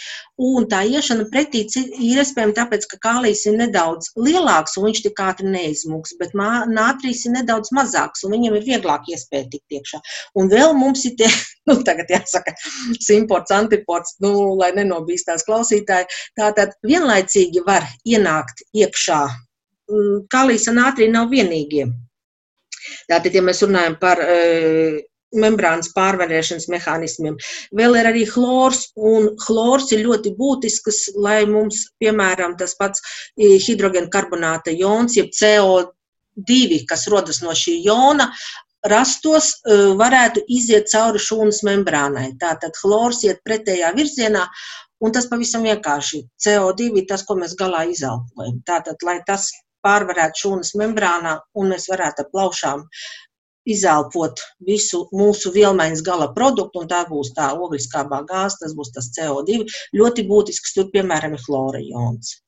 un 0.40 0.66
tā 0.70 0.82
iešana 0.88 1.28
pretī 1.32 1.66
ir 1.76 2.22
iespējama 2.22 2.56
tāpēc, 2.56 2.88
ka 2.90 3.00
kālijas 3.04 3.44
ir 3.46 3.58
nedaudz 3.60 4.12
lielāks, 4.16 4.78
un 4.78 4.88
viņš 4.88 5.04
tik 5.04 5.20
ātri 5.22 5.52
neizmuks, 5.52 6.16
bet 6.20 6.34
nātrijas 6.34 7.26
ir 7.28 7.36
nedaudz 7.36 7.72
mazāks, 7.76 8.24
un 8.24 8.36
viņam 8.36 8.58
ir 8.58 8.66
vieglāk 8.72 9.08
iespēja 9.12 9.50
tikt 9.52 9.78
iekšā. 9.78 10.00
Un 10.38 10.50
vēl 10.52 10.74
mums 10.78 11.04
ir 11.08 11.16
tie, 11.20 11.30
nu 11.68 11.78
tagad 11.86 12.10
jāsaka, 12.10 12.56
simports, 13.02 13.52
antiports, 13.54 13.81
ripots, 13.82 14.16
nu, 14.24 14.32
lai 14.60 14.72
nenobīstās 14.78 15.46
klausītāji. 15.48 16.08
Tātad 16.38 16.76
vienlaicīgi 16.86 17.64
var 17.66 17.86
ienākt 18.08 18.64
iekšā. 18.72 19.22
Mm, 19.92 20.26
Kalijas 20.32 20.68
un 20.72 20.82
ātrija 20.86 21.12
nav 21.12 21.30
vienīgie. 21.32 21.90
Tātad, 23.10 23.34
ja 23.34 23.42
mēs 23.44 23.62
runājam 23.62 23.96
par 24.00 24.20
e, 24.22 24.36
membrānas 25.38 25.92
pārvarēšanas 25.96 26.68
mehānismiem. 26.72 27.36
Vēl 27.78 27.96
ir 28.00 28.08
arī 28.10 28.24
chlors, 28.28 28.88
un 28.96 29.32
chlors 29.42 29.92
ir 29.94 30.04
ļoti 30.06 30.34
būtisks, 30.38 31.04
lai 31.16 31.42
mums, 31.48 31.86
piemēram, 32.02 32.56
tas 32.60 32.76
pats 32.78 33.02
e, 33.02 33.56
hidrogenkarbonāta 33.62 34.74
jons, 34.76 35.16
jeb 35.18 35.32
CO2, 35.36 36.82
kas 36.88 37.08
rodas 37.12 37.42
no 37.44 37.56
šī 37.56 37.78
jona, 37.86 38.30
rastos, 38.88 39.52
e, 39.64 39.76
varētu 39.98 40.42
iziet 40.48 40.90
cauri 40.92 41.20
šūnas 41.22 41.62
membrānai. 41.66 42.32
Tātad 42.40 42.76
chlors 42.80 43.22
iet 43.26 43.42
pretējā 43.46 43.92
virzienā, 43.96 44.46
un 45.02 45.12
tas 45.14 45.28
pavisam 45.30 45.66
vienkārši. 45.66 46.22
CO2 46.44 46.90
ir 46.98 47.08
tas, 47.08 47.24
ko 47.26 47.36
mēs 47.38 47.56
galā 47.58 47.84
izelpojam. 47.90 48.62
Tātad, 48.66 49.02
lai 49.06 49.20
tas 49.26 49.50
pārvarētu 49.86 50.44
šūnas 50.44 50.74
membrānā, 50.78 51.38
un 51.58 51.74
mēs 51.74 51.88
varētu 51.90 52.24
ar 52.24 52.32
plaušām 52.34 52.86
izelpot 53.72 54.40
visu 54.66 55.04
mūsu 55.14 55.52
vielmaiņas 55.54 56.02
gala 56.06 56.28
produktu, 56.34 56.82
un 56.82 56.88
tā 56.90 57.04
būs 57.10 57.32
tā 57.36 57.52
ogliskābā 57.54 58.22
gāze, 58.26 58.58
tas 58.62 58.74
būs 58.78 58.90
tas 58.94 59.10
CO2. 59.14 59.62
Ļoti 59.94 60.26
būtisks 60.26 60.74
tur, 60.74 60.90
piemēram, 60.94 61.36
ir 61.38 61.44
flora 61.46 61.82
jons. 61.82 62.40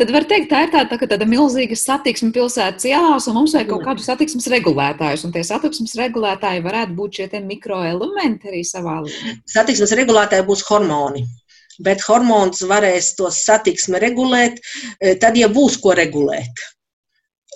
Tad 0.00 0.12
var 0.14 0.26
teikt, 0.30 0.48
tā 0.52 0.64
ir 0.64 0.72
tāda, 0.72 0.96
tā, 0.96 1.08
tāda 1.10 1.28
milzīga 1.28 1.76
satiksme 1.78 2.30
pilsētas 2.34 2.86
ielās, 2.88 3.28
un 3.30 3.38
mums 3.38 3.54
vajag 3.56 3.70
kaut 3.72 3.84
kādu 3.88 4.04
satiksmes 4.04 4.48
regulētājus. 4.52 5.26
Un 5.26 5.34
tie 5.34 5.44
satiksmes 5.46 5.96
regulētāji 6.00 6.64
varētu 6.64 6.96
būt 6.98 7.20
šie 7.20 7.42
mikroelementi 7.44 8.50
arī 8.52 8.64
savā 8.66 9.00
līmenī. 9.04 9.38
Satiksmes 9.50 9.94
regulētāji 10.00 10.48
būs 10.48 10.64
hormoni. 10.70 11.26
Bet 11.80 12.02
hormonus 12.04 12.60
varēs 12.68 13.14
to 13.16 13.30
satiksmi 13.32 14.00
regulēt, 14.02 14.60
eh, 15.00 15.16
tad, 15.20 15.36
ja 15.36 15.48
būs 15.48 15.80
ko 15.80 15.94
regulēt. 15.96 16.68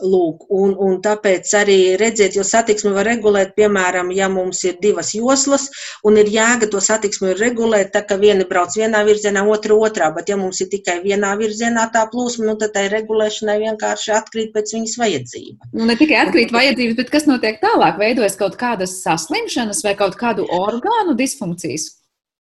Lūk, 0.03 0.49
un, 0.51 0.73
un 0.75 0.97
tāpēc 0.99 1.47
arī 1.55 1.77
redziet, 2.01 2.35
jo 2.35 2.43
satiksmi 2.43 2.91
var 2.97 3.07
regulēt, 3.07 3.53
piemēram, 3.55 4.09
ja 4.11 4.27
mums 4.27 4.65
ir 4.67 4.75
divas 4.83 5.13
joslas 5.15 5.69
un 6.03 6.19
ir 6.19 6.33
jēga 6.35 6.67
to 6.73 6.81
satiksmi 6.83 7.37
regulēt, 7.39 7.93
tā 7.95 8.03
ka 8.03 8.19
viena 8.19 8.43
brauc 8.49 8.75
vienā 8.75 9.05
virzienā, 9.07 9.45
otra 9.47 9.79
otrā, 9.79 10.11
bet 10.17 10.33
ja 10.33 10.39
mums 10.41 10.59
ir 10.65 10.73
tikai 10.73 10.99
vienā 11.05 11.37
virzienā 11.39 11.87
tā 11.95 12.03
plūsma, 12.11 12.49
nu 12.49 12.57
tad 12.59 12.75
tai 12.75 12.89
regulēšanai 12.91 13.57
vienkārši 13.63 14.17
atkrīt 14.19 14.51
pēc 14.57 14.75
viņas 14.75 14.99
vajadzība. 15.05 15.71
Nu, 15.79 15.87
ne 15.87 15.99
tikai 16.01 16.19
atkrīt 16.25 16.51
vajadzības, 16.59 16.99
bet 16.99 17.15
kas 17.15 17.31
notiek 17.31 17.63
tālāk? 17.63 17.95
Veidojas 18.03 18.35
kaut 18.41 18.59
kādas 18.59 18.99
saslimšanas 19.07 19.87
vai 19.87 19.95
kaut 20.01 20.19
kādu 20.19 20.51
orgānu 20.59 21.15
disfunkcijas? 21.15 21.93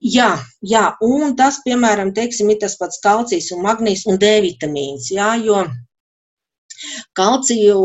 Jā, 0.03 0.33
jā, 0.67 0.89
un 1.05 1.37
tas, 1.39 1.61
piemēram, 1.63 2.17
teiksim, 2.17 2.49
ir 2.51 2.65
tas 2.65 2.81
pats 2.81 2.99
kalcijs 3.05 3.53
un 3.55 3.61
magnīs 3.63 4.09
un 4.09 4.17
D 4.19 4.39
vitamīns, 4.43 5.13
jā, 5.13 5.35
jo 5.45 5.61
Kalciju 7.19 7.81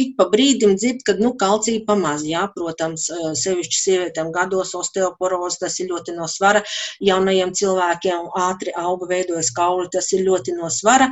ik 0.00 0.14
pa 0.18 0.26
brīdim 0.32 0.74
dzird, 0.78 1.02
ka 1.06 1.14
nu, 1.18 1.32
kalcija 1.40 1.82
pamaz, 1.86 2.24
jā, 2.28 2.44
protams, 2.54 3.06
sevišķi 3.42 3.78
sievietēm 3.80 4.30
gados 4.34 4.72
osteoporozi, 4.78 5.60
tas 5.64 5.78
ir 5.82 5.90
ļoti 5.90 6.14
no 6.16 6.28
svara, 6.30 6.62
jaunajiem 7.10 7.52
cilvēkiem 7.60 8.30
ātri 8.46 8.74
auga 8.84 9.10
veidojas 9.10 9.50
kauli, 9.56 9.88
tas 9.92 10.10
ir 10.16 10.24
ļoti 10.28 10.56
no 10.58 10.70
svara, 10.72 11.10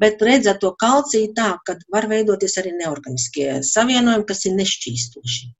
bet 0.00 0.22
redzat 0.26 0.62
to 0.64 0.72
kalciju 0.84 1.32
tā, 1.36 1.52
ka 1.66 1.76
var 1.92 2.08
veidoties 2.12 2.56
arī 2.62 2.74
neorganiskie 2.78 3.60
savienojumi, 3.66 4.28
kas 4.30 4.46
ir 4.46 4.56
nešķīstoši. 4.60 5.52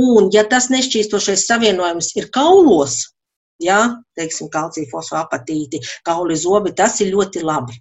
Un, 0.00 0.30
ja 0.34 0.44
tas 0.46 0.68
nešķīstošais 0.70 1.46
savienojums 1.50 2.12
ir 2.16 2.30
kaulos, 2.34 3.00
jā, 3.62 3.80
teiksim, 4.18 4.50
kalcija 4.52 4.88
fosfoapatīti, 4.92 5.82
kauli 6.06 6.38
zobi, 6.38 6.74
tas 6.78 7.00
ir 7.02 7.10
ļoti 7.14 7.42
labi. 7.44 7.76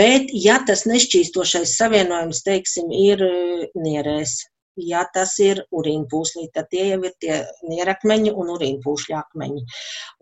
Bet, 0.00 0.30
ja 0.46 0.60
tas 0.66 0.86
nešķīstošais 0.90 1.76
savienojums, 1.80 2.44
teiksim, 2.46 2.92
ir 2.94 3.24
eh, 3.26 3.66
nierēs, 3.74 4.38
ja 4.80 5.02
tas 5.14 5.32
ir 5.42 5.62
urīnpūslī, 5.76 6.46
tad 6.54 6.70
tie 6.72 6.86
jau 6.92 7.00
ir 7.04 7.14
tie 7.22 7.40
nierakmeņi 7.68 8.32
un 8.32 8.52
urīnpūšļa 8.54 9.18
akmeņi. 9.20 9.64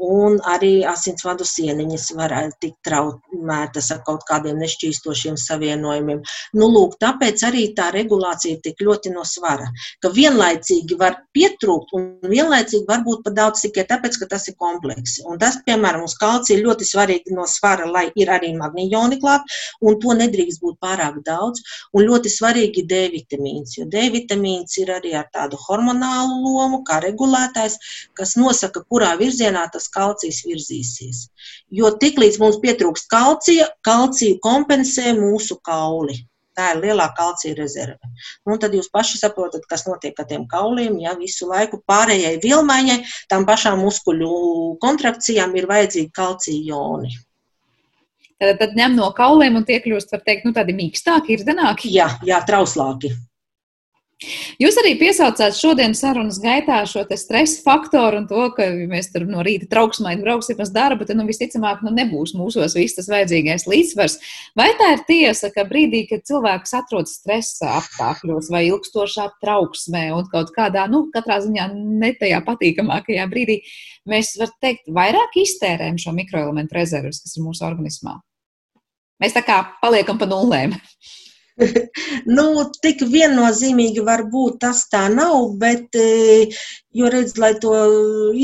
Un 0.09 0.39
arī 0.55 0.73
asinsvadu 0.89 1.47
sieniņas 1.49 2.11
varētu 2.19 2.61
tikt 2.65 2.81
traut, 2.89 3.21
mērtas 3.47 3.91
ar 3.95 4.03
kaut 4.07 4.25
kādiem 4.29 4.59
nešķīstošiem 4.63 5.39
savienojumiem. 5.41 6.23
Nu, 6.59 6.69
lūk, 6.73 6.97
tāpēc 7.03 7.45
arī 7.49 7.65
tā 7.77 7.91
regulācija 7.95 8.57
ir 8.57 8.63
tik 8.65 8.83
ļoti 8.85 9.13
no 9.15 9.25
svara, 9.29 9.69
ka 10.03 10.11
vienlaicīgi 10.15 10.99
var 11.01 11.21
pietrūkt 11.37 11.95
un 11.99 12.09
vienlaicīgi 12.29 12.87
var 12.89 13.05
būt 13.07 13.25
par 13.27 13.37
daudz 13.39 13.65
tikai 13.65 13.87
tāpēc, 13.91 14.19
ka 14.21 14.31
tas 14.35 14.49
ir 14.51 14.57
kompleksi. 14.61 15.25
Un 15.29 15.41
tas, 15.43 15.61
piemēram, 15.67 16.05
uz 16.09 16.17
kalcija 16.21 16.59
ir 16.59 16.65
ļoti 16.67 16.89
svarīgi 16.89 17.37
no 17.37 17.47
svara, 17.51 17.89
lai 17.89 18.07
ir 18.19 18.33
arī 18.33 18.53
magnijoni 18.57 19.21
klāt, 19.23 19.47
un 19.83 19.99
to 20.03 20.17
nedrīkst 20.19 20.63
būt 20.65 20.79
pārāk 20.83 21.21
daudz. 21.27 21.63
Un 21.97 22.07
ļoti 22.09 22.33
svarīgi 22.33 22.85
D 22.89 23.05
vitamīns, 23.13 23.77
jo 23.79 23.87
D 23.91 24.09
vitamīns 24.15 24.77
ir 24.83 24.93
arī 24.95 25.15
ar 25.19 25.29
tādu 25.35 25.59
hormonālu 25.69 26.41
lomu, 26.45 26.83
kā 26.89 27.01
regulētājs, 27.05 27.79
kas 28.19 28.37
nosaka, 28.41 28.85
kurā 28.91 29.15
virzienā 29.21 29.67
tas 29.73 29.89
kalcijs 29.93 30.43
virzīsies. 30.47 31.25
Jo 31.75 31.93
tiklīdz 32.03 32.39
mums 32.43 32.61
pietrūkst 32.63 33.09
kalcija, 33.13 33.28
kalciju 33.87 34.39
kompensē 34.45 35.13
mūsu 35.19 35.59
kauli. 35.65 36.17
Tā 36.59 36.73
ir 36.75 36.81
lielā 36.83 37.05
kalcija 37.15 37.55
rezerve. 37.55 38.09
Nu, 38.43 38.57
tad 38.59 38.73
jūs 38.75 38.89
paši 38.91 39.21
saprotat, 39.21 39.63
kas 39.71 39.87
notiek 39.87 40.19
ar 40.19 40.27
tiem 40.27 40.49
kauliem. 40.51 40.97
Ja 40.99 41.13
visu 41.15 41.47
laiku 41.47 41.79
pārējai 41.87 42.41
vilmaiņai, 42.43 42.99
tām 43.31 43.47
pašām 43.47 43.79
muskuļu 43.85 44.33
kontrakcijām 44.83 45.55
ir 45.55 45.71
vajadzīgi 45.71 46.11
kalcija 46.19 46.65
joni. 46.73 47.15
Tad, 48.39 48.59
tad 48.59 48.75
ņem 48.79 48.99
no 48.99 49.13
kauliem 49.15 49.59
un 49.59 49.65
tie 49.67 49.79
kļūst, 49.83 50.11
var 50.15 50.27
teikt, 50.27 50.45
nu, 50.47 50.55
tādi 50.55 50.75
mīkstāki, 50.75 51.35
ir 51.35 51.47
zenāki. 51.47 51.91
Jā, 51.95 52.11
jā, 52.27 52.43
trauslāki. 52.47 53.15
Jūs 54.59 54.75
arī 54.81 54.97
piesaucāt 54.99 55.55
šodienas 55.55 56.01
sarunas 56.03 56.41
gaitā 56.43 56.81
šo 56.91 57.05
stresa 57.15 57.61
faktoru 57.63 58.19
un 58.19 58.25
to, 58.27 58.49
ka 58.57 58.65
mēs 58.91 59.13
tur 59.13 59.29
no 59.31 59.45
rīta 59.47 59.69
trauksmaini 59.71 60.25
brauksim 60.25 60.59
uz 60.65 60.73
darbu, 60.75 61.07
tad 61.07 61.21
nu, 61.21 61.27
visticamāk 61.29 61.85
nu, 61.87 61.93
nebūs 61.95 62.33
mūsos 62.35 62.75
viss 62.75 62.99
tas 62.99 63.07
vajadzīgais 63.13 63.69
līdzsvars. 63.71 64.17
Vai 64.59 64.73
tā 64.81 64.89
ir 64.97 65.05
tiesa, 65.07 65.53
ka 65.55 65.63
brīdī, 65.69 66.03
kad 66.11 66.27
cilvēks 66.27 66.75
atrodas 66.81 67.15
stresa 67.21 67.77
apstākļos 67.79 68.51
vai 68.51 68.65
ilgstošā 68.73 69.29
trauksmē 69.45 70.09
un 70.17 70.27
kaut 70.33 70.51
kādā, 70.57 70.89
nu, 70.91 71.05
katrā 71.15 71.39
ziņā 71.47 71.69
ne 71.79 72.11
tajā 72.19 72.43
patīkamākajā 72.49 73.29
brīdī, 73.31 73.61
mēs 74.11 74.35
varam 74.41 74.59
teikt, 74.67 74.91
vairāk 74.99 75.39
iztērējam 75.45 76.03
šo 76.03 76.17
mikroelementu 76.19 76.81
rezerves, 76.81 77.23
kas 77.23 77.39
ir 77.39 77.47
mūsu 77.47 77.63
organismā? 77.71 78.19
Mēs 79.23 79.39
tā 79.39 79.47
kā 79.47 79.63
paliekam 79.79 80.19
pa 80.19 80.27
nulēm. 80.27 80.75
nu, 82.37 82.45
tik 82.83 83.03
viennozīmīgi 83.13 84.05
varbūt 84.07 84.61
tas 84.65 84.85
tā 84.93 85.05
nav, 85.13 85.55
bet, 85.61 85.97
e, 85.99 86.49
jo 86.95 87.11
redz, 87.13 87.35
lai 87.41 87.53
to 87.63 87.75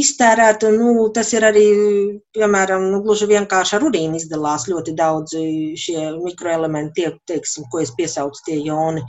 iztērētu, 0.02 0.72
nu, 0.74 1.08
tas 1.14 1.32
ir 1.36 1.46
arī, 1.50 1.66
piemēram, 2.36 2.88
nu, 2.92 3.02
gluži 3.04 3.30
vienkārši 3.30 3.78
ar 3.78 3.86
urīnu 3.88 4.18
izdalās 4.20 4.68
ļoti 4.70 4.96
daudz 4.98 5.36
šie 5.84 6.10
mikroelementi, 6.18 6.94
tie, 7.00 7.14
teiksim, 7.34 7.68
ko 7.70 7.82
es 7.84 7.94
piesaucu, 7.96 8.44
tie 8.46 8.60
joni. 8.64 9.04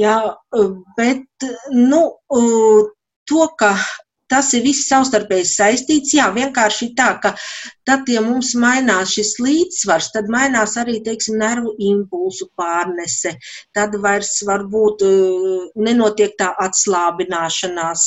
Jā, 0.00 0.16
bet, 0.98 1.48
nu, 1.72 2.06
to, 3.28 3.46
ka 3.58 3.74
tas 4.34 4.50
ir 4.56 4.64
viss 4.66 4.88
savstarpēji 4.90 5.46
saistīts. 5.46 6.14
Jā, 6.18 6.28
vienkārši 6.34 6.90
tā, 6.98 7.12
ka 7.22 7.34
tad, 7.86 8.08
ja 8.10 8.22
mums 8.24 8.54
mainās 8.58 9.14
šis 9.14 9.36
līdzsvars, 9.44 10.10
tad 10.16 10.30
mainās 10.32 10.74
arī, 10.80 10.98
teiksim, 11.06 11.38
nervu 11.42 11.74
impulsu 11.90 12.50
pārnese. 12.58 13.36
Tad 13.76 13.94
vairs 14.02 14.34
varbūt 14.48 15.06
eh, 15.06 15.64
nenotiek 15.88 16.34
tā 16.40 16.50
atslābināšanās. 16.66 18.06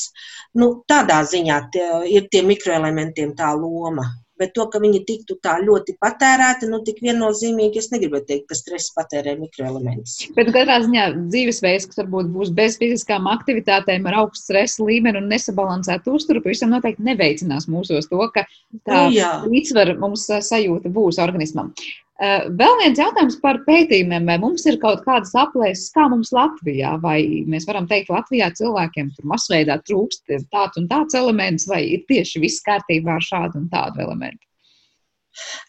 Nu, 0.60 0.72
tādā 0.90 1.24
ziņā 1.32 1.60
tie, 1.74 1.90
ir 2.18 2.32
tie 2.34 2.44
mikroelementiem 2.46 3.36
tā 3.38 3.54
loma. 3.56 4.10
Bet 4.38 4.54
to, 4.58 4.68
ka 4.72 4.82
viņi 4.84 5.02
tiktu 5.08 5.38
tā 5.44 5.58
ļoti 5.64 5.98
patērēti, 6.04 6.70
nu, 6.72 6.80
tik 6.86 7.02
viennozīmīgi, 7.06 7.82
es 7.82 7.92
negribu 7.94 8.22
teikt, 8.28 8.48
ka 8.52 8.58
stress 8.58 8.94
patērē 8.96 9.34
mikroelementus. 9.40 10.18
Bet 10.38 10.52
katrā 10.56 10.80
ziņā 10.86 11.08
dzīvesveids, 11.18 11.90
kas 11.90 12.02
varbūt 12.04 12.32
būs 12.36 12.54
bez 12.58 12.78
fiziskām 12.82 13.30
aktivitātēm, 13.32 14.06
ar 14.10 14.22
augstu 14.24 14.46
stresa 14.48 14.86
līmeni 14.86 15.22
un 15.22 15.32
nesabalansētu 15.34 16.18
uzturu, 16.20 16.44
pavisam 16.46 16.74
noteikti 16.76 17.06
neveicinās 17.08 17.70
mūsos 17.72 18.10
to, 18.12 18.22
ka 18.34 18.46
tā 18.88 19.08
nu, 19.10 19.54
līdzsvara 19.54 19.98
mums 20.02 20.30
sajūta 20.30 20.94
būs 20.94 21.22
organismam. 21.24 21.74
Eh, 22.18 22.48
vēl 22.58 22.80
viens 22.80 22.98
jautājums 22.98 23.36
par 23.44 23.60
pētījumiem. 23.68 24.26
Vai 24.26 24.40
mums 24.42 24.66
ir 24.66 24.80
kaut 24.82 25.04
kādas 25.06 25.36
aplēses, 25.38 25.92
kā 25.94 26.08
mums 26.10 26.32
Latvijā, 26.34 26.96
vai 27.04 27.20
mēs 27.46 27.68
varam 27.70 27.86
teikt, 27.90 28.10
Latvijā 28.10 28.50
cilvēkiem 28.58 29.12
tur 29.14 29.30
masveidā 29.30 29.78
trūkst 29.86 30.26
tāds 30.50 30.82
un 30.82 30.90
tāds 30.90 31.18
elements, 31.18 31.68
vai 31.70 31.84
ir 31.86 32.08
tieši 32.10 32.42
viss 32.42 32.66
kārtībā 32.66 33.20
ar 33.20 33.28
šādu 33.28 33.62
un 33.62 33.70
tādu 33.70 34.02
elementu? 34.08 34.42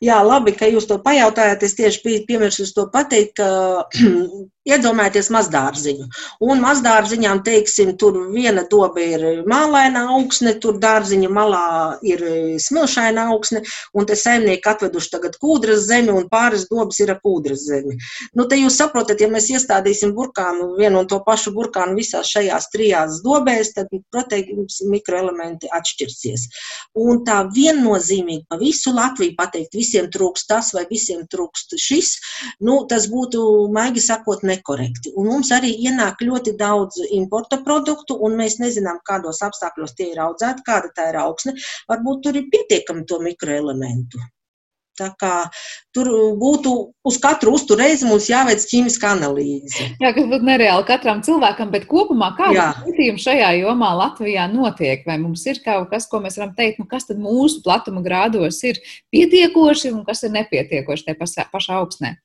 Jā, 0.01 0.23
labi, 0.25 0.55
ka 0.57 0.71
jūs 0.73 0.87
to 0.89 0.97
pajautājāt. 1.05 1.67
Es 1.67 1.77
tieši 1.77 2.01
biju 2.07 2.25
piemirsus 2.31 2.73
to 2.73 2.87
pateikt, 2.95 3.37
ka 3.37 3.85
iedomājieties 4.69 5.31
mazdārziņu. 5.35 6.07
Un 6.45 6.63
mazdārziņām, 6.63 7.43
teiksim, 7.47 7.95
tur 8.01 8.19
viena 8.33 8.65
doba 8.71 9.03
ir 9.03 9.25
mālaina 9.49 10.07
augsne, 10.15 10.55
tur 10.63 10.79
dārziņa 10.83 11.31
malā 11.33 11.65
ir 12.07 12.23
smilšaina 12.63 13.29
augsne, 13.33 13.63
un 13.97 14.09
te 14.09 14.17
saimnieki 14.19 14.69
atveduši 14.73 15.13
tagad 15.15 15.39
kūdras 15.43 15.87
zemi, 15.89 16.13
un 16.15 16.29
pāris 16.33 16.67
dobas 16.71 17.01
ir 17.03 17.15
kūdras 17.23 17.65
zemi. 17.69 17.97
Nu, 18.37 18.47
te 18.51 18.59
jūs 18.61 18.79
saprotat, 18.81 19.21
ja 19.23 19.31
mēs 19.33 19.49
iestādīsim 19.55 20.15
burkānu, 20.17 20.75
vienu 20.79 21.03
un 21.03 21.11
to 21.11 21.21
pašu 21.27 21.55
burkānu 21.57 21.97
visās 21.99 22.31
šajās 22.35 22.69
trijās 22.75 23.23
dobēs, 23.25 23.73
tad, 23.77 23.93
protams, 24.13 24.83
mikroelementi 24.89 25.71
atšķirsies. 25.75 26.47
Un 26.99 27.23
tā 27.27 27.41
viennozīmīgi 27.55 28.47
pa 28.51 28.59
visu 28.61 28.93
Latviju 28.95 29.37
pateikt, 29.39 29.77
visiem 29.79 30.09
trūkst 30.13 30.49
tas 30.51 30.73
vai 30.75 30.85
visiem 30.91 31.25
trūkst 31.31 31.77
šis, 31.79 32.15
nu, 32.65 32.81
tas 32.91 33.07
būtu, 33.11 33.41
maigi 33.75 34.03
sakot, 34.05 34.45
ne 34.47 34.58
nekorekti. 34.59 35.15
Un 35.17 35.33
mums 35.33 35.53
arī 35.55 35.73
ienāk 35.89 36.21
ļoti 36.29 36.57
daudz 36.61 37.01
importa 37.11 37.63
produktu, 37.65 38.19
un 38.21 38.37
mēs 38.39 38.59
nezinām, 38.63 39.01
kādos 39.09 39.43
apstākļos 39.47 39.95
tie 39.99 40.13
ir 40.13 40.25
audzēti, 40.27 40.67
kāda 40.67 40.93
tā 40.95 41.13
ir 41.13 41.23
augsne. 41.23 41.55
Varbūt 41.89 42.27
tur 42.27 42.43
ir 42.43 42.51
pietiekami 42.53 43.07
to 43.09 43.23
mikroelementu. 43.25 44.21
Tā 44.99 45.13
kā 45.15 45.33
tur 45.95 46.09
būtu 46.41 46.73
uz 47.07 47.19
katru 47.23 47.55
uzturreizi 47.55 48.09
mums 48.09 48.27
jāveic 48.31 48.65
ķīmiska 48.67 49.13
analīze. 49.15 49.87
Jā, 50.03 50.11
kas 50.17 50.27
būtu 50.27 50.49
nereāli 50.49 50.87
katram 50.89 51.23
cilvēkam, 51.23 51.71
bet 51.75 51.87
kopumā 51.91 52.33
kāda 52.39 52.73
pētījuma 52.83 53.23
šajā 53.23 53.53
jomā 53.61 53.93
Latvijā 54.01 54.49
notiek? 54.51 55.07
Vai 55.07 55.21
mums 55.23 55.47
ir 55.47 55.63
kaut 55.63 55.93
kas, 55.93 56.09
ko 56.11 56.19
mēs 56.25 56.41
varam 56.41 56.57
teikt, 56.59 56.83
nu, 56.83 56.89
kas 56.91 57.07
tad 57.07 57.23
mūsu 57.23 57.63
platuma 57.63 58.03
grādos 58.03 58.59
ir 58.67 58.83
pietiekoši 59.15 59.95
un 59.95 60.03
kas 60.09 60.27
ir 60.27 60.35
nepietiekoši 60.35 61.13
tajā 61.13 61.47
pašā 61.53 61.79
augstnē? 61.79 62.17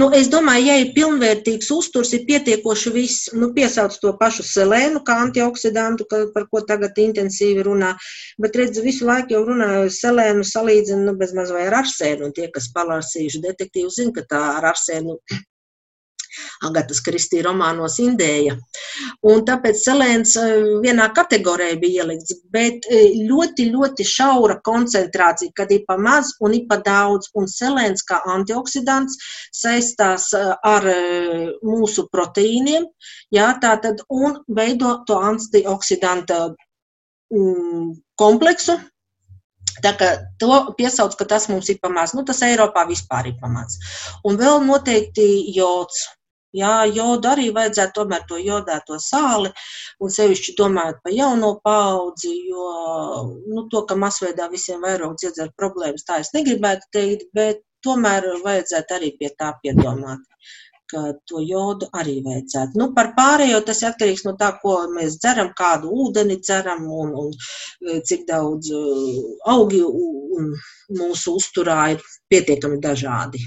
Nu, 0.00 0.08
es 0.18 0.28
domāju, 0.32 0.66
ja 0.68 0.76
ir 0.82 0.92
pilnvērtīgs 0.96 1.70
uzturs, 1.74 2.12
ir 2.16 2.24
pietiekoši 2.28 2.92
viss. 2.94 3.28
Nu, 3.38 3.50
piesauc 3.56 3.96
to 4.02 4.12
pašu 4.20 4.46
selēnu, 4.48 5.02
kā 5.06 5.18
antioksidantu, 5.26 6.08
ka, 6.10 6.22
par 6.34 6.48
ko 6.50 6.64
tagad 6.68 6.98
intensīvi 7.00 7.64
runā. 7.68 7.94
Bet, 8.42 8.58
redziet, 8.60 8.82
visu 8.86 9.08
laiku 9.08 9.36
jau 9.36 9.44
runāju 9.48 9.92
selēnu 9.94 10.46
salīdzinu 10.50 11.08
nu, 11.08 11.16
bezmaz 11.20 11.54
vai 11.54 11.66
ar 11.68 11.80
arsēnu. 11.84 12.32
Tie, 12.36 12.50
kas 12.54 12.70
palasījuši 12.74 13.44
detektīvu, 13.48 13.92
zina, 13.94 14.14
ka 14.18 14.26
tā 14.34 14.44
ar 14.58 14.72
arsēnu 14.74 15.18
Agatas 16.66 17.00
Kristī 17.04 17.42
romānos 17.44 17.98
Indēja. 18.02 18.56
Un 19.30 19.44
tāpēc 19.48 19.80
selēns 19.80 20.34
eh, 20.40 20.54
vienā 20.84 21.08
kategorijā 21.16 21.78
bija 21.82 22.04
ielikts, 22.04 22.38
bet 22.54 22.88
eh, 22.90 23.16
ļoti, 23.28 23.68
ļoti 23.74 24.06
šaura 24.08 24.58
koncentrācija, 24.66 25.54
kad 25.56 25.72
ir 25.74 25.84
pa 25.88 25.98
maz 26.00 26.34
un 26.44 26.56
ir 26.58 26.66
pa 26.70 26.80
daudz. 26.84 27.30
Un 27.38 27.48
selēns 27.50 28.04
kā 28.08 28.20
antioksidants 28.36 29.18
saistās 29.54 30.30
eh, 30.36 30.52
ar 30.64 30.88
mūsu 31.64 32.08
proteīniem, 32.12 32.88
jā, 33.34 33.50
tātad, 33.62 34.02
un 34.12 34.40
veido 34.56 34.98
to 35.08 35.18
antioksidanta 35.32 36.40
mm, 37.34 37.94
kompleksu, 38.20 38.78
Tā 39.82 39.92
kā 39.98 40.10
to 40.38 40.58
piesauc, 40.78 41.16
ka 41.18 41.26
tas 41.28 41.48
mums 41.50 41.68
ir 41.72 41.80
pamats, 41.82 42.14
nu 42.14 42.22
tas 42.26 42.42
Eiropā 42.46 42.84
vispār 42.88 43.32
ir 43.32 43.38
pamats. 43.40 43.80
Un 44.24 44.38
vēl 44.40 44.62
noteikti 44.64 45.26
jods. 45.56 46.06
Jā, 46.54 46.72
jodu 46.94 47.30
arī 47.32 47.48
vajadzētu 47.54 47.96
tomēr 47.98 48.26
to 48.30 48.38
jodēto 48.38 48.98
sāli, 49.02 49.50
un 50.00 50.12
sevišķi 50.16 50.54
domājot 50.60 51.00
par 51.02 51.14
jauno 51.16 51.54
paudzi, 51.64 52.34
jo 52.50 52.68
nu, 53.48 53.66
to, 53.72 53.82
ka 53.88 53.98
masveidā 53.98 54.46
visiem 54.52 54.84
vairogs 54.86 55.26
iedzer 55.26 55.50
problēmas, 55.58 56.06
tā 56.06 56.20
es 56.22 56.30
negribētu 56.36 56.92
teikt, 56.94 57.26
bet 57.34 57.64
tomēr 57.84 58.28
vajadzētu 58.44 58.96
arī 58.98 59.10
pie 59.18 59.32
tā 59.40 59.50
piedomāt 59.64 60.22
ka 60.94 61.02
to 61.28 61.40
jodu 61.42 61.88
arī 62.00 62.18
vajadzētu. 62.24 62.78
Nu, 62.80 62.90
par 62.96 63.12
pārējo 63.18 63.60
tas 63.68 63.82
atkarīgs 63.88 64.24
no 64.26 64.34
tā, 64.40 64.50
ko 64.62 64.76
mēs 64.94 65.18
dzeram, 65.22 65.50
kādu 65.58 65.90
ūdeni 66.04 66.38
dzeram 66.42 66.84
un, 67.02 67.14
un 67.24 68.00
cik 68.10 68.26
daudz 68.28 68.70
augi 69.54 69.82
un 69.84 70.52
mūsu 71.00 71.36
uzturā 71.40 71.80
ir 71.96 72.04
pietiekami 72.30 72.80
dažādi. 72.84 73.42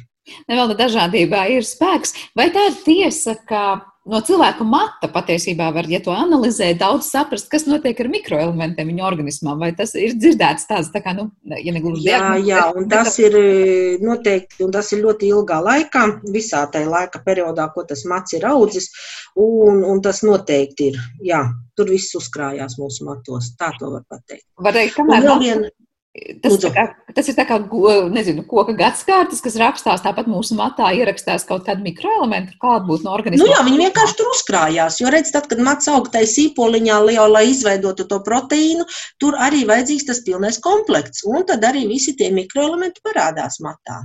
Nevēl 0.49 0.75
dažādībā 0.79 1.47
ir 1.55 1.67
spēks. 1.67 2.15
Vai 2.37 2.49
tā 2.55 2.69
ir 2.71 2.81
tiesa, 2.85 3.37
ka 3.47 3.63
no 4.07 4.19
cilvēka 4.23 4.65
mata 4.67 5.09
patiesībā 5.11 5.67
var, 5.75 5.87
ja 5.91 5.99
to 6.03 6.13
analizē, 6.15 6.69
daudz 6.79 7.09
saprast, 7.11 7.49
kas 7.51 7.67
notiek 7.67 7.99
ar 8.01 8.09
mikroelementiem 8.11 8.91
viņa 8.91 9.05
organismā. 9.07 9.55
Vai 9.59 9.71
tas 9.77 9.93
ir 9.99 10.15
dzirdēts 10.17 10.67
tāds, 10.69 10.91
tā 10.93 11.01
kā, 11.03 11.13
nu, 11.17 11.27
ja 11.43 11.73
negluži 11.75 12.07
jā, 12.07 12.21
jā, 12.47 12.63
un 12.77 12.87
tas 12.91 13.17
ir 13.21 13.35
e, 13.39 13.47
noteikti, 14.03 14.61
un 14.65 14.73
tas 14.75 14.91
ir 14.95 15.03
ļoti 15.03 15.31
ilgā 15.33 15.59
laikā, 15.65 16.05
visā 16.33 16.63
tajā 16.73 16.89
laika 16.91 17.21
periodā, 17.25 17.69
ko 17.75 17.83
tas 17.87 18.05
mats 18.09 18.37
ir 18.37 18.47
audzis, 18.47 18.89
un, 19.35 19.83
un 19.87 20.03
tas 20.03 20.23
noteikti 20.27 20.91
ir, 20.93 21.01
jā, 21.33 21.43
tur 21.77 21.91
viss 21.91 22.15
uzkrājās 22.17 22.79
mūsu 22.81 23.09
matos, 23.09 23.53
tā 23.59 23.73
to 23.79 23.91
var 23.93 24.07
pateikt. 24.09 24.47
Var 24.63 24.79
teikt, 24.79 24.95
kamēr 24.97 25.29
vien, 25.43 25.67
Tas, 26.41 26.55
kā, 26.73 26.83
tas 27.13 27.27
ir 27.29 27.35
tā 27.37 27.43
kā 27.45 27.57
nezinu, 28.09 28.41
koka 28.49 28.73
gadskārtas, 28.77 29.41
kas 29.43 29.57
rakstās 29.61 30.01
tāpat 30.01 30.29
mūsu 30.31 30.55
matā, 30.57 30.89
ierakstās 30.97 31.45
kaut 31.45 31.67
kādu 31.67 31.85
mikroelementu, 31.85 32.57
būtu 32.87 33.05
no 33.05 33.13
organisma. 33.13 33.45
Nu 33.45 33.51
jā, 33.51 33.59
viņi 33.67 33.81
vienkārši 33.83 34.17
tur 34.17 34.31
uzkrājās. 34.31 34.97
Jo 35.01 35.11
redz, 35.13 35.29
tad, 35.35 35.45
kad 35.51 35.61
mats 35.61 35.89
aug 35.93 36.09
tai 36.13 36.23
sīpoliņā, 36.29 36.99
jau, 37.13 37.27
lai 37.29 37.45
izveidotu 37.51 38.07
to 38.09 38.19
proteīnu, 38.25 38.87
tur 39.21 39.37
arī 39.37 39.61
vajadzīgs 39.69 40.09
tas 40.09 40.23
pilnais 40.25 40.57
komplekts. 40.63 41.21
Un 41.27 41.45
tad 41.49 41.65
arī 41.69 41.85
visi 41.91 42.15
tie 42.17 42.31
mikroelementi 42.33 43.03
parādās 43.05 43.61
matā. 43.61 44.01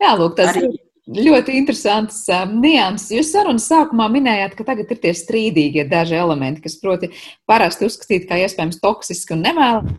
Jā, 0.00 0.16
lūk, 0.16 0.38
tas 0.40 0.54
arī. 0.56 0.72
ir 0.72 1.22
ļoti 1.28 1.60
interesants 1.60 2.24
um, 2.32 2.58
nianses. 2.64 3.12
Jūs 3.18 3.36
sarunas 3.36 3.68
sākumā 3.68 4.08
minējāt, 4.12 4.56
ka 4.56 4.70
tagad 4.72 4.88
ir 4.92 5.04
tie 5.04 5.12
strīdīgie 5.16 5.84
daži 5.88 6.16
elementi, 6.16 6.64
kas 6.64 6.80
proti 6.80 7.12
parasti 7.48 7.88
uzskatīt 7.88 8.28
kā 8.28 8.40
iespējams 8.44 8.80
toksiski 8.80 9.36
un 9.36 9.44
nevēlami 9.44 9.98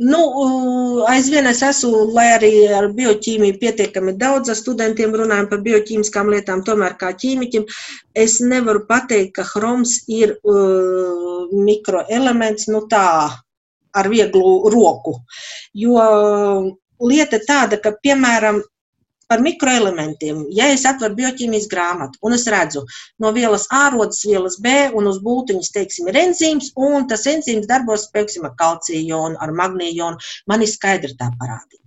Nu, 0.00 0.20
aizvien 1.12 1.44
es 1.50 1.58
esmu, 1.60 2.06
lai 2.16 2.30
arī 2.32 2.50
ar 2.72 2.86
bioķīmiju 2.96 3.58
pietiekami 3.60 4.14
daudz 4.16 4.48
ar 4.48 4.56
studentiem 4.56 5.12
runājam 5.12 5.50
par 5.50 5.60
bioķīmiskām 5.66 6.30
lietām, 6.32 6.62
tomēr 6.64 6.94
kā 7.02 7.10
ķīmiķim, 7.20 7.66
es 8.16 8.38
nevaru 8.40 8.86
pateikt, 8.88 9.34
ka 9.36 9.44
chroms 9.44 9.98
ir 10.08 10.32
uh, 10.38 11.52
mikroelements, 11.52 12.70
nu 12.72 12.80
tā, 12.88 13.04
ar 13.92 14.08
vieglu 14.08 14.70
roku. 14.72 15.18
Jo 15.76 16.00
lieta 17.12 17.42
tāda, 17.44 17.76
ka, 17.84 17.92
piemēram, 18.00 18.62
par 19.30 19.42
mikroelementiem. 19.46 20.44
Ja 20.58 20.68
es 20.74 20.86
atveru 20.90 21.16
bioķīmijas 21.20 21.68
grāmatu 21.70 22.20
un 22.26 22.36
es 22.36 22.46
redzu, 22.50 22.82
no 23.22 23.32
vielas 23.36 23.68
A 23.76 23.84
rodas 23.94 24.24
vielas 24.26 24.58
B 24.64 24.74
un 24.98 25.10
uz 25.10 25.20
būtiņas, 25.26 25.74
teiksim, 25.76 26.10
ir 26.10 26.20
enzīms, 26.24 26.72
un 26.88 27.06
tas 27.10 27.26
enzīms 27.30 27.70
darbos, 27.70 28.08
piemēram, 28.14 28.50
ar 28.50 28.56
kalciju 28.64 29.06
jonu, 29.12 29.38
ar 29.40 29.54
magnīju 29.62 30.00
jonu, 30.02 30.32
man 30.50 30.66
ir 30.66 30.72
skaidri 30.74 31.14
tā 31.20 31.30
parādība. 31.40 31.79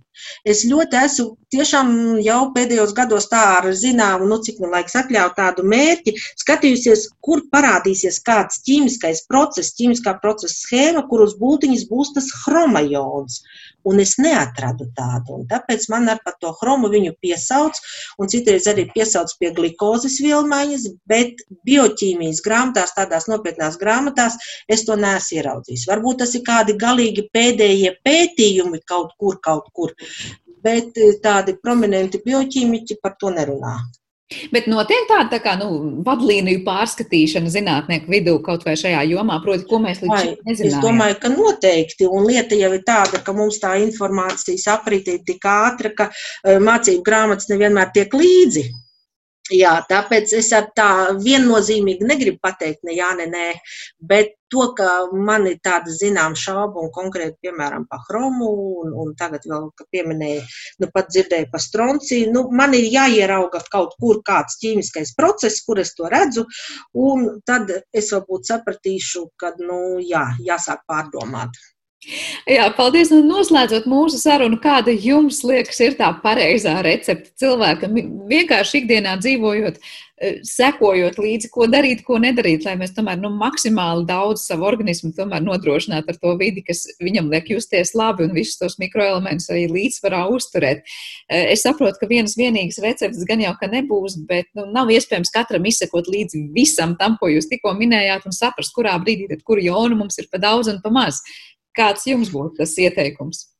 Es 0.52 0.62
ļoti 0.68 0.98
esmu 1.00 1.26
tiešām 1.54 1.90
jau 2.24 2.40
pēdējos 2.54 2.94
gados 2.96 3.28
tā 3.32 3.42
ar 3.58 3.68
zināmu, 3.80 4.28
nu, 4.30 4.40
cik 4.46 4.60
man 4.62 4.74
laiks 4.76 4.96
atļauj 5.00 5.34
tādu 5.38 5.66
mērķi, 5.74 6.14
skatījusies, 6.42 7.06
kur 7.24 7.44
parādīsies 7.54 8.20
kāds 8.26 8.62
ķīmiskais 8.66 9.24
process, 9.30 9.74
ķīmiskā 9.78 10.16
procesa 10.22 10.54
schēma, 10.54 11.06
kur 11.10 11.24
uz 11.26 11.36
būtiņas 11.40 11.86
būs 11.90 12.14
tas 12.18 12.30
chromajons 12.44 13.42
un 13.84 14.00
es 14.00 14.16
neatradu 14.20 14.88
tādu. 14.96 15.38
Un 15.38 15.46
tāpēc 15.48 15.86
man 15.92 16.08
ar 16.12 16.20
to 16.40 16.52
chromu 16.60 16.90
viņu 16.92 17.14
piesauc, 17.22 17.78
un 18.18 18.30
citreiz 18.32 18.66
arī 18.70 18.86
piesauc 18.94 19.32
pie 19.40 19.52
glikozes 19.56 20.16
vielmaiņas, 20.24 20.86
bet 21.10 21.44
bioķīmijas 21.68 22.42
grāmatās, 22.44 22.94
tādās 22.96 23.28
nopietnās 23.30 23.78
grāmatās, 23.80 24.38
es 24.68 24.86
to 24.88 24.96
neesmu 25.00 25.40
ieraudzījis. 25.40 25.86
Varbūt 25.90 26.22
tas 26.24 26.34
ir 26.36 26.44
kādi 26.46 26.76
galīgi 26.80 27.28
pēdējie 27.34 27.94
pētījumi 28.06 28.80
kaut 28.88 29.12
kur, 29.20 29.38
kaut 29.44 29.68
kur, 29.76 29.92
bet 30.64 30.96
eh, 30.98 31.18
tādi 31.22 31.58
prominenti 31.60 32.22
bioķīmiķi 32.24 33.00
par 33.02 33.18
to 33.20 33.34
nerunā. 33.34 33.76
Bet 34.50 34.64
notiek 34.72 35.04
tāda 35.06 35.36
tā 35.36 35.38
kā, 35.44 35.52
nu, 35.60 35.66
vadlīniju 36.06 36.62
pārskatīšana 36.64 37.50
zinātnieku 37.52 38.08
vidū 38.10 38.38
kaut 38.42 38.64
vai 38.66 38.72
šajā 38.80 39.02
jomā, 39.10 39.36
proti, 39.44 39.66
ko 39.68 39.78
mēs 39.84 40.00
līdz 40.02 40.14
šim 40.22 40.48
nezinājām. 40.48 40.70
Es 40.70 40.78
domāju, 40.82 41.18
ka 41.20 41.30
noteikti, 41.34 42.08
un 42.08 42.24
lieta 42.30 42.56
jau 42.58 42.72
ir 42.74 42.82
tāda, 42.88 43.20
ka 43.24 43.34
mums 43.36 43.60
tā 43.62 43.74
informācijas 43.84 44.64
aprītī 44.74 45.18
tik 45.28 45.44
ātra, 45.44 45.92
ka 45.98 46.08
eh, 46.08 46.56
mācību 46.56 47.04
grāmatas 47.06 47.52
nevienmēr 47.52 47.92
tiek 47.94 48.16
līdzi. 48.16 48.64
Jā, 49.52 49.74
tāpēc 49.84 50.30
es 50.38 50.46
tā 50.72 50.90
viennozīmīgi 51.20 52.06
negribu 52.08 52.38
pateikt, 52.40 52.80
ne 52.88 52.94
jā, 52.96 53.10
ne 53.18 53.26
nē, 53.28 53.48
bet 54.00 54.30
to, 54.48 54.70
ka 54.78 54.86
man 55.12 55.44
ir 55.50 55.58
tāda 55.60 55.92
zināma 55.92 56.32
šauba 56.32 56.80
un 56.80 56.88
konkrēti, 56.94 57.36
piemēram, 57.44 57.84
par 57.90 58.00
chromu, 58.06 58.48
un, 58.80 58.94
un 59.02 59.12
tagad 59.20 59.44
vēl, 59.44 59.66
ka 59.76 59.84
pieminēja, 59.92 60.46
nu 60.80 60.88
pat 60.94 61.12
dzirdēju 61.12 61.50
par 61.52 61.60
stronciju, 61.60 62.32
nu, 62.32 62.46
man 62.56 62.72
ir 62.78 62.88
jāierauga 62.88 63.60
kaut 63.68 63.92
kur 64.00 64.22
kāds 64.24 64.56
ķīmiskais 64.64 65.12
process, 65.18 65.60
kur 65.66 65.82
es 65.84 65.92
to 65.98 66.08
redzu, 66.08 66.46
un 66.96 67.28
tad 67.44 67.68
es 67.92 68.12
varbūt 68.16 68.48
sapratīšu, 68.48 69.26
ka, 69.36 69.52
nu, 69.60 70.00
jā, 70.00 70.24
jāsāk 70.40 70.88
pārdomāt. 70.88 71.60
Jā, 72.48 72.68
paldies. 72.76 73.12
Un 73.14 73.28
noslēdzot 73.28 73.86
mūsu 73.88 74.18
sarunu, 74.20 74.58
kāda 74.62 74.92
jums 74.92 75.42
liekas 75.46 75.80
ir 75.84 75.98
tā 75.98 76.10
pareizā 76.24 76.78
recepte 76.84 77.32
cilvēkam 77.40 77.96
vienkārši 78.28 78.82
ikdienā 78.82 79.14
dzīvojot, 79.22 79.78
e, 79.78 80.32
sekojot 80.44 81.16
līdzi, 81.20 81.48
ko 81.54 81.68
darīt, 81.70 82.02
ko 82.04 82.18
nedarīt, 82.20 82.66
lai 82.68 82.74
mēs 82.80 82.92
tomēr 82.96 83.16
nu, 83.20 83.30
maksimāli 83.40 84.04
daudz 84.08 84.44
savu 84.50 84.66
organismu 84.68 85.14
nodrošinātu 85.46 86.12
ar 86.12 86.18
to 86.20 86.34
vidi, 86.40 86.64
kas 86.66 86.84
viņam 87.00 87.30
liek 87.32 87.48
justies 87.54 87.94
labi 87.96 88.26
un 88.28 88.36
visus 88.36 88.60
tos 88.60 88.76
mikroelementus 88.82 89.48
arī 89.54 89.64
līdzsvarā 89.72 90.26
uzturēt. 90.34 90.84
E, 91.28 91.40
es 91.54 91.64
saprotu, 91.64 92.02
ka 92.02 92.10
vienas 92.10 92.36
vienīgas 92.36 92.82
receptes 92.84 93.24
gan 93.28 93.40
jau 93.40 93.54
ka 93.60 93.70
nebūs, 93.72 94.18
bet 94.28 94.50
nu, 94.52 94.68
nav 94.74 94.92
iespējams 94.92 95.32
katram 95.32 95.64
izsekot 95.70 96.12
līdzi 96.12 96.44
visam 96.52 96.98
tam, 97.00 97.16
ko 97.20 97.32
jūs 97.32 97.48
tikko 97.48 97.72
minējāt, 97.80 98.28
un 98.28 98.36
saprast, 98.36 98.76
kurā 98.76 98.98
brīdī, 99.00 99.30
tad, 99.32 99.44
kuru 99.48 99.64
jonu 99.64 100.02
mums 100.04 100.20
ir 100.20 100.28
pa 100.28 100.42
daudz 100.42 100.68
un 100.68 100.84
pa 100.84 100.92
maz. 100.92 101.24
Kāds 101.74 102.06
jums 102.06 102.30
būtu 102.30 102.60
tas 102.60 102.76
ieteikums? 102.78 103.53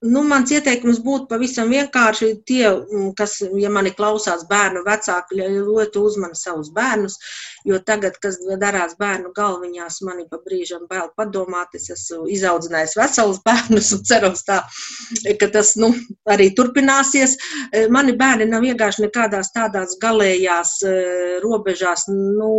Nu, 0.00 0.22
mans 0.24 0.50
ieteikums 0.54 1.00
būtu 1.04 1.28
pavisam 1.28 1.70
vienkārši. 1.72 2.30
Tie, 2.48 2.64
mm, 2.70 3.10
kas, 3.18 3.36
ja 3.60 3.70
mani 3.72 3.92
klausās 3.96 4.46
bērnu 4.48 4.82
vecāki, 4.86 5.40
ļoti 5.40 6.00
uzmani 6.00 6.38
savus 6.38 6.70
bērnus, 6.72 7.18
jo 7.68 7.80
tagad, 7.84 8.16
kas 8.22 8.38
darās 8.60 8.96
bērnu 9.00 9.34
galviņās, 9.36 10.00
mani 10.06 10.24
pa 10.30 10.40
brīžam 10.44 10.86
bail 10.88 11.10
padomāt. 11.16 11.74
Es 11.76 11.90
esmu 11.92 12.28
izaudzinājis 12.32 12.96
veselus 12.96 13.42
bērnus 13.48 13.92
un 13.96 14.04
ceru 14.08 14.32
uz 14.32 14.44
tā, 14.46 14.62
ka 15.40 15.50
tas 15.52 15.74
nu, 15.80 15.92
arī 16.30 16.50
turpināsies. 16.56 17.36
E, 17.70 17.84
mani 17.92 18.16
bērni 18.16 18.48
nav 18.48 18.64
vienkārši 18.64 19.04
nekādās 19.06 19.52
tādās 19.56 19.98
galējās 20.00 20.76
e, 20.88 20.94
robežās. 21.44 22.06
Nu, 22.08 22.50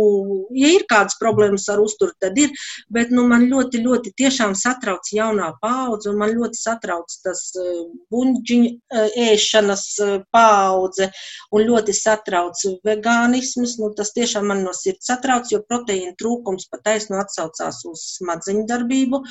ja 0.54 0.72
ir 0.76 0.86
kādas 0.90 1.18
problēmas 1.20 1.66
ar 1.72 1.82
uzturu, 1.82 2.14
tad 2.22 2.38
ir, 2.38 2.54
bet 2.92 3.10
nu, 3.10 3.26
man 3.28 3.48
ļoti, 3.50 3.82
ļoti 3.82 4.14
tiešām 4.22 4.54
satrauc 4.58 5.10
jaunā 5.10 5.52
paudze 5.62 6.12
un 6.12 6.22
man 6.22 6.34
ļoti 6.36 6.62
satrauc 6.62 6.91
satrauc 6.92 7.14
tas 7.24 7.40
eh, 7.56 7.84
buļģiņu 8.12 8.68
eh, 8.68 9.16
ēšanas 9.32 9.84
eh, 10.04 10.12
paudze 10.32 11.10
un 11.52 11.64
ļoti 11.66 11.92
satrauc 11.96 12.58
vegānisms. 12.84 13.78
Nu, 13.80 13.92
tas 13.96 14.12
tiešām 14.12 14.48
man 14.48 14.62
no 14.64 14.72
sirds 14.76 15.06
satrauc, 15.08 15.50
jo 15.50 15.62
proteīna 15.68 16.14
trūkums 16.18 16.68
pataisno 16.70 17.20
atsaucās 17.20 17.82
uz 17.88 18.04
smadzeņu 18.18 18.66
darbību. 18.68 19.22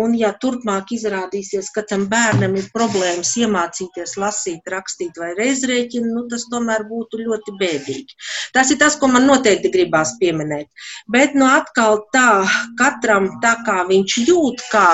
Un, 0.00 0.14
ja 0.18 0.32
turpmāk 0.32 0.92
izrādīsies, 0.94 1.70
ka 1.74 1.82
tam 1.82 2.06
bērnam 2.10 2.56
ir 2.56 2.70
problēmas 2.74 3.34
iemācīties 3.40 4.16
lasīt, 4.20 4.66
rakstīt 4.70 5.18
vai 5.18 5.32
reizrēķinu, 5.38 6.14
nu, 6.14 6.26
tas 6.30 6.46
tomēr 6.50 6.86
būtu 6.90 7.22
ļoti 7.24 7.56
bēdīgi. 7.60 8.18
Tas 8.54 8.70
ir 8.70 8.80
tas, 8.80 8.96
ko 9.00 9.10
man 9.10 9.26
noteikti 9.28 9.72
gribās 9.72 10.16
pieminēt. 10.20 10.70
Bet 11.10 11.34
nu, 11.38 11.46
atkal 11.48 12.04
tā, 12.14 12.44
katram 12.78 13.32
tā 13.42 13.56
kā 13.66 13.82
viņš 13.88 14.18
jūt, 14.28 14.64
kā 14.70 14.88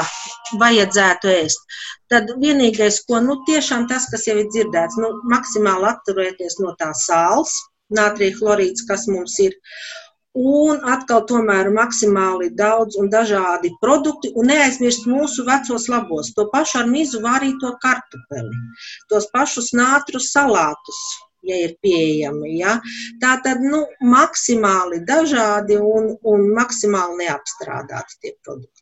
vajadzētu 0.61 1.33
ēst 1.33 1.67
tad 2.13 2.33
vienīgais, 2.43 3.03
ko 3.09 3.21
nu, 3.25 3.39
tiešām 3.49 3.87
tas, 3.91 4.09
kas 4.13 4.27
jau 4.29 4.37
ir 4.41 4.51
dzirdēts, 4.55 4.99
nu, 5.03 5.13
maksimāli 5.33 5.91
atturēties 5.93 6.59
no 6.63 6.75
tā 6.81 6.93
sāls, 7.07 7.55
nātrija 7.99 8.37
chlorīds, 8.39 8.87
kas 8.89 9.07
mums 9.11 9.39
ir. 9.45 9.57
Un 10.37 10.83
atkal, 10.93 11.23
tomēr, 11.31 11.71
maksimāli 11.73 12.51
daudz 12.59 12.99
un 13.01 13.07
dažādi 13.13 13.71
produkti, 13.81 14.35
un 14.37 14.51
neaizmirst 14.53 15.07
mūsu 15.09 15.47
vecos 15.47 15.87
labos, 15.89 16.35
to 16.37 16.45
pašu 16.53 16.83
ar 16.83 16.91
mizu 16.91 17.23
vārīto 17.25 17.73
kartupeli, 17.85 18.59
tos 19.09 19.31
pašus 19.33 19.73
nātrus 19.81 20.29
salātus, 20.35 21.01
ja 21.49 21.57
ir 21.65 21.77
pieejami. 21.83 22.53
Ja? 22.61 22.77
Tā 23.23 23.37
tad 23.47 23.65
nu, 23.65 23.87
maksimāli 24.15 25.01
dažādi 25.09 25.81
un, 25.81 26.13
un 26.33 26.51
maksimāli 26.59 27.25
neapstrādāti 27.25 28.21
tie 28.21 28.35
produkti. 28.45 28.76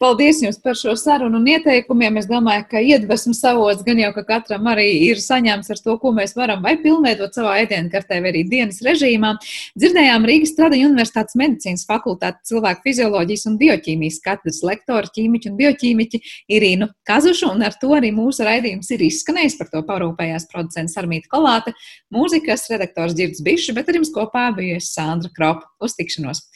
Paldies 0.00 0.38
jums 0.40 0.56
par 0.64 0.78
šo 0.80 0.94
sarunu 0.96 1.36
un 1.36 1.48
ieteikumiem. 1.52 2.14
Es 2.16 2.24
domāju, 2.24 2.62
ka 2.70 2.80
iedvesmas 2.80 3.42
avots 3.44 3.82
gan 3.84 3.98
jau, 4.00 4.08
ka 4.14 4.22
katram 4.30 4.70
arī 4.72 4.86
ir 5.10 5.18
saņemts 5.20 5.68
ar 5.74 5.82
to, 5.84 5.96
ko 6.00 6.14
mēs 6.16 6.32
varam 6.38 6.62
vai 6.64 6.72
pilnveidot 6.80 7.36
savā 7.36 7.58
ēdienkartē 7.66 8.22
vai 8.24 8.30
arī 8.32 8.40
dienas 8.48 8.78
režīmā. 8.86 9.34
Dzirdējām 9.76 10.24
Rīgas 10.30 10.54
Stradiņu 10.54 10.88
Universitātes 10.88 11.36
medicīnas 11.36 11.84
fakultātes 11.90 12.48
cilvēku 12.48 12.80
fizioloģijas 12.88 13.44
un 13.50 13.58
bioķīmijas 13.60 14.16
katedras 14.24 14.62
lektoru 14.70 15.12
ķīmiķu 15.18 15.52
un 15.52 15.58
bioķīmiķi 15.60 16.22
Irīnu 16.56 16.88
Kazušu, 17.04 17.50
un 17.52 17.68
ar 17.68 17.76
to 17.76 17.92
arī 17.98 18.08
mūsu 18.16 18.48
raidījums 18.48 18.88
ir 18.96 19.04
izskanējis. 19.04 19.58
Par 19.60 19.68
to 19.74 19.84
parūpējās 19.84 20.48
producents 20.48 20.96
Armīta 20.96 21.28
Kolāte, 21.36 21.76
mūzikas 22.08 22.70
redaktors 22.72 23.18
Girds 23.20 23.44
Bišs, 23.44 23.74
bet 23.76 23.92
ar 23.92 24.00
jums 24.00 24.14
kopā 24.16 24.48
bijusi 24.56 24.94
Sandra 24.94 25.28
Kropa. 25.36 25.68
Uz 25.84 26.00
tikšanos! 26.00 26.46